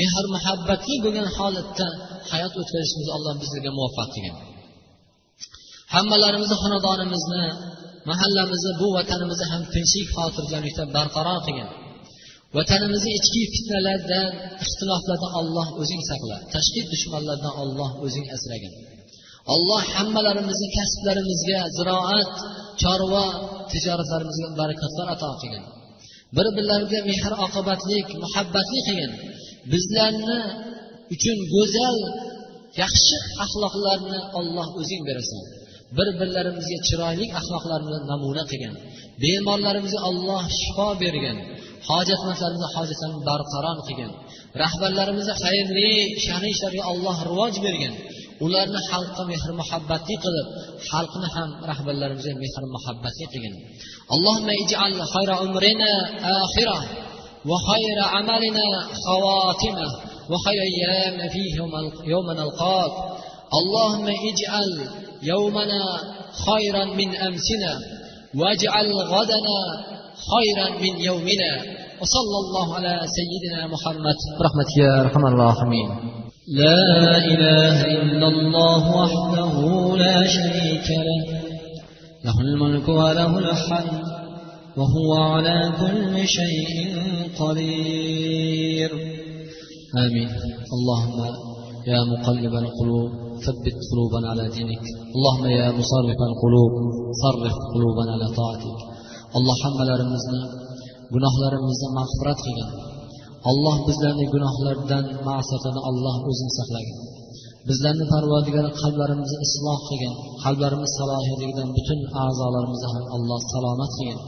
mehr 0.00 0.24
muhabbatli 0.34 0.94
bo'lgan 1.04 1.28
holatda 1.36 1.86
hayot 2.30 2.54
o'tkazishimizni 2.60 3.12
alloh 3.16 3.34
bizlarga 3.42 3.70
muvaffaq 3.78 4.08
qilgin 4.14 4.36
hammalarimizni 5.94 6.56
xonadonimizni 6.62 7.44
mahallamizni 8.10 8.72
bu 8.80 8.86
vatanimizni 8.98 9.46
ham 9.52 9.62
tinchlik 9.74 10.08
xotirjamlikda 10.16 10.84
barqaror 10.96 11.38
qilgin 11.46 11.68
vatanimizni 12.56 13.10
ichki 13.18 13.42
fitnalardan 13.54 14.28
ixtiloflardan 14.64 15.32
olloh 15.40 15.68
o'zing 15.82 16.02
saqla 16.10 16.36
tashqi 16.54 16.80
dushmanlardan 16.92 17.54
olloh 17.62 17.90
o'zing 18.04 18.26
asragin 18.36 18.72
alloh 19.54 19.82
hammalarimizni 19.94 20.68
kasblarimizga 20.78 21.58
ziroat 21.76 22.32
chorva 22.82 23.24
tijoratlarimizga 23.72 24.48
barakatlar 24.60 25.06
ato 25.14 25.30
qilgin 25.42 25.64
bir 26.36 26.46
birlariga 26.56 27.00
mehr 27.10 27.32
oqibatlik 27.46 28.08
muhabbatli 28.24 28.80
qilgin 28.86 29.12
bizlarni 29.72 30.38
uchun 31.14 31.38
go'zal 31.54 31.96
yaxshi 32.82 33.16
axloqlarni 33.44 34.18
olloh 34.38 34.68
o'zing 34.80 35.02
berasan. 35.08 35.42
Bir 35.96 36.08
birlarimizga 36.20 36.78
chiroyli 36.88 37.26
axloqlarni 37.38 37.96
namuna 38.10 38.44
qilgin 38.50 38.74
bemorlarimizga 39.22 40.00
alloh 40.08 40.42
shifo 40.58 40.88
bergin 41.02 41.36
hojatmandlarimizni 41.88 42.68
hojatlarini 42.76 43.20
barqaror 43.28 43.78
qilgin 43.88 44.10
rahbarlarimizga 44.62 45.34
xayrli 45.44 45.90
sha'ni 46.26 46.48
ishlarga 46.54 46.82
alloh 46.92 47.16
rivoj 47.28 47.54
bergin 47.66 47.92
ularni 48.45 48.79
xalqqa 48.89 49.21
mehr 49.29 49.51
muhabbatli 49.61 50.15
qilib 50.23 50.47
xalqni 50.91 51.27
ham 51.35 51.49
rahbarlarimizga 51.71 52.33
mehr 52.43 52.63
muhabbatli 52.75 53.25
qilgin 53.33 53.55
allohimma 54.15 54.53
ij'al 54.63 54.93
xayra 55.13 55.33
umrina 55.45 55.91
axira 56.43 56.79
وخير 57.51 57.97
عملنا 57.99 58.67
خواتمه 59.05 59.89
وخير 60.31 60.61
أيامنا 60.71 61.25
فيه 61.33 61.51
يوم 62.13 62.31
نلقاك 62.31 62.93
اللهم 63.59 64.07
اجعل 64.29 64.69
يومنا 65.23 65.83
خيرا 66.47 66.85
من 66.85 67.09
أمسنا 67.15 67.73
واجعل 68.39 68.87
غدنا 69.13 69.59
خيرا 70.33 70.69
من 70.83 70.93
يومنا 71.09 71.51
وصلى 72.01 72.37
الله 72.43 72.75
على 72.75 73.01
سيدنا 73.17 73.67
محمد 73.67 74.15
برحمتك 74.39 74.77
يا 74.77 75.01
أرحم 75.01 75.25
الراحمين 75.25 75.89
لا 76.52 77.16
إله 77.18 77.84
إلا 77.84 78.26
الله 78.28 78.96
وحده 78.96 79.96
لا 79.96 80.26
شريك 80.26 80.88
له. 80.90 81.22
له 82.24 82.40
الملك 82.40 82.88
وله 82.88 83.38
الحمد 83.38 84.02
وهو 84.76 85.22
على 85.22 85.72
كل 85.80 86.28
شيء 86.28 86.68
قدير. 87.40 88.90
آمين. 89.98 90.30
اللهم 90.76 91.20
يا 91.86 92.00
مقلب 92.04 92.54
القلوب 92.54 93.10
ثبت 93.46 93.76
قلوبنا 93.90 94.28
على 94.30 94.48
دينك. 94.48 94.84
اللهم 95.16 95.46
يا 95.46 95.70
مصرف 95.70 96.18
القلوب 96.30 96.72
صرف 97.24 97.54
قلوبنا 97.74 98.12
على 98.12 98.26
طاعتك. 98.36 98.98
alloh 99.36 99.56
hammalarimizni 99.64 100.40
gunohlarimizni 101.12 101.88
mag'firat 101.98 102.38
qilgin 102.44 102.68
alloh 103.49 103.77
bizlarni 103.87 104.25
gunohlardan 104.33 105.05
ma'siyatidan 105.27 105.77
alloh 105.89 106.15
o'zing 106.29 106.51
saqlagin 106.59 106.97
bizlarni 107.69 108.05
parvardigor 108.13 108.65
qalblarimizni 108.81 109.37
isloh 109.47 109.79
qilgin 109.87 110.13
qalblarimiz 110.43 110.91
salohiyligidan 110.99 111.69
butun 111.77 111.99
a'zolarimizni 112.23 112.87
ham 112.93 113.05
alloh 113.15 113.39
salomat 113.53 113.91
qilgin 113.97 114.19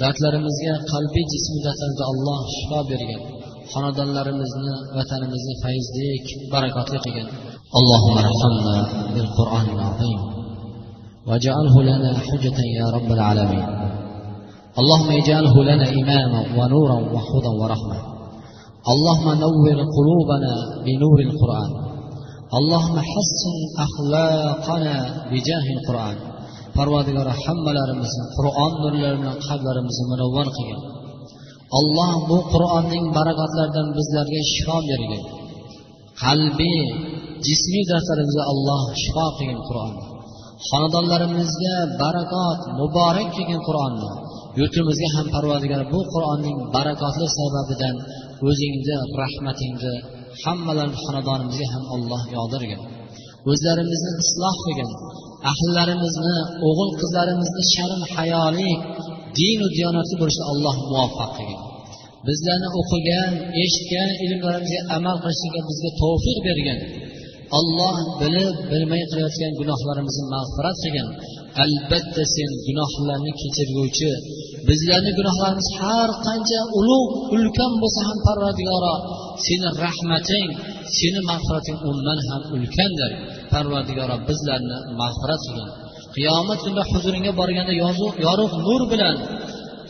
dardlarimizga 0.00 0.74
qalbiy 0.92 1.24
jismiy 1.32 1.60
dardlarga 1.66 2.04
alloh 2.12 2.40
shifo 2.56 2.80
bergin 2.90 3.20
xonadonlarimizni 3.72 4.74
vatanimizni 4.96 5.54
fayzlik 5.64 6.26
barakotli 6.52 7.00
qilgin 7.06 7.28
اللهم 7.80 8.16
ارحمنا 8.24 8.76
بالقرآن 9.14 9.66
العظيم 9.76 10.20
واجعله 11.28 11.74
لنا 11.90 12.10
حجة 12.26 12.58
يا 12.78 12.86
رب 12.96 13.10
العالمين 13.16 13.66
اللهم 14.80 15.10
اجعله 15.20 15.56
لنا 15.70 15.86
إماما 16.00 16.40
ونورا 16.58 16.98
وهدى 17.14 17.52
ورحمة 17.60 17.98
اللهم 18.92 19.28
نور 19.44 19.76
قلوبنا 19.96 20.54
بنور 20.86 21.18
القرآن 21.28 21.70
اللهم 22.58 22.96
حسن 23.12 23.54
أخلاقنا 23.86 24.96
بجاه 25.30 25.66
القرآن 25.76 26.16
parvardigori 26.78 27.34
hammalarimizni 27.44 28.24
qur'on 28.36 28.72
nurlari 28.82 29.16
bilan 29.22 29.38
qalblarimizni 29.48 30.04
munavvar 30.12 30.46
qilgin 30.56 30.80
alloh 31.78 32.12
bu 32.28 32.38
qur'onning 32.52 33.04
barakotlaridan 33.18 33.88
bizlarga 33.98 34.40
shifo 34.52 34.78
bergin 34.90 35.22
qalbiy 36.24 36.82
jismiy 37.46 37.84
dardlarimizga 37.90 38.44
alloh 38.52 38.82
shifo 39.02 39.26
qilgin 39.38 39.60
qur'onni 39.68 40.04
xonadonlarimizga 40.68 41.76
barakot 42.02 42.60
muborak 42.80 43.28
kelgin 43.36 43.60
qur'onni 43.68 44.10
yurtimizga 44.58 45.08
ham 45.16 45.26
parvardigor 45.34 45.82
bu 45.92 46.00
qur'onning 46.14 46.56
barakotli 46.76 47.26
sababidan 47.38 47.94
o'zingni 48.47 48.95
rahmatingni 49.21 49.95
hammalarni 50.43 50.97
xonadonimizga 51.05 51.67
ham 51.73 51.83
alloh 51.95 52.21
yog'dirgin 52.37 52.81
o'zlarimizni 53.51 54.11
isloh 54.23 54.55
qilgin. 54.65 54.89
Ahllarimizni 55.51 56.37
o'g'il 56.67 56.91
qizlarimizni 57.01 57.63
sharm 57.73 58.01
hayoli 58.15 58.71
dinu 59.39 59.65
diyonatli 59.75 60.15
bo'lishga 60.21 60.45
alloh 60.51 60.75
muvaffaq 60.89 61.31
qilgin. 61.37 61.59
Bizlarni 62.27 62.69
o'qigan 62.79 63.31
eshitgan 63.63 64.09
ilmlarimizga 64.25 64.81
amal 64.97 65.15
qilishlikka 65.23 65.61
bizga 65.69 65.91
tavfiq 66.01 66.37
bergin. 66.47 66.79
Alloh 67.59 67.95
bilib 68.21 68.55
bilmay 68.71 69.03
qilayotgan 69.11 69.51
gunohlarimizni 69.59 70.25
mag'firat 70.35 70.77
qilgin. 70.83 71.07
Albatta 71.63 72.23
sen 72.35 72.49
gunohlarni 72.65 73.31
kechirguvchi 73.41 74.11
bizlarni 74.69 75.11
gunohlarimiz 75.19 75.67
har 75.79 76.09
qancha 76.27 76.59
ulug' 76.79 77.11
ulkan 77.35 77.71
bo'lsa 77.81 78.01
ham 78.07 78.17
parvardigoro 78.27 78.95
seni 79.45 79.69
rahmating 79.83 80.47
seni 80.97 81.19
mag'firating 81.29 81.77
undan 81.89 82.19
ham 82.27 82.41
ulkandir. 82.55 83.11
Parvardigoro 83.53 84.15
bizlarni 84.29 84.77
mag'firat 85.01 85.41
qilgin. 85.45 85.69
Qiyomat 86.15 86.59
kunida 86.63 86.83
huzuringga 86.91 87.31
borganda 87.39 87.73
yorug' 88.25 88.55
nur 88.67 88.81
bilan 88.91 89.15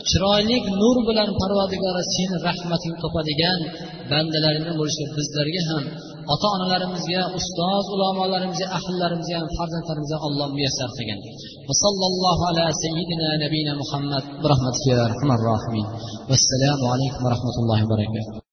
chiroyli 0.08 0.56
nur 0.80 0.96
bilan 1.08 1.28
parvardigora 1.40 2.02
seni 2.14 2.36
rahmating 2.48 2.94
topadigan 3.02 3.60
bandalaringdan 4.10 4.74
bo'lishga 4.80 5.06
bizlarga 5.16 5.62
ham 5.70 5.82
ota 6.34 6.46
onalarimizga 6.56 7.22
ustoz 7.38 7.84
ulamolarimizga 7.94 8.66
ahllarimizga 8.78 9.36
ham 9.40 9.48
farzandlarimizga 9.58 10.18
alloh 10.26 10.48
muyassar 10.56 10.90
qilgin. 10.96 11.18
Vasallallohu 11.70 12.42
ala 12.50 12.64
sayyidina 12.82 13.28
nabiyina 13.44 13.72
muhammad. 13.82 14.24
Bi 14.42 14.46
rahmatika 14.52 14.92
rohimin 15.46 15.86
vassalomu 16.30 16.86
alaykum 16.94 17.20
va 17.24 17.30
rahmatullohi 17.34 17.82
va 17.84 17.90
barakatuh. 17.94 18.48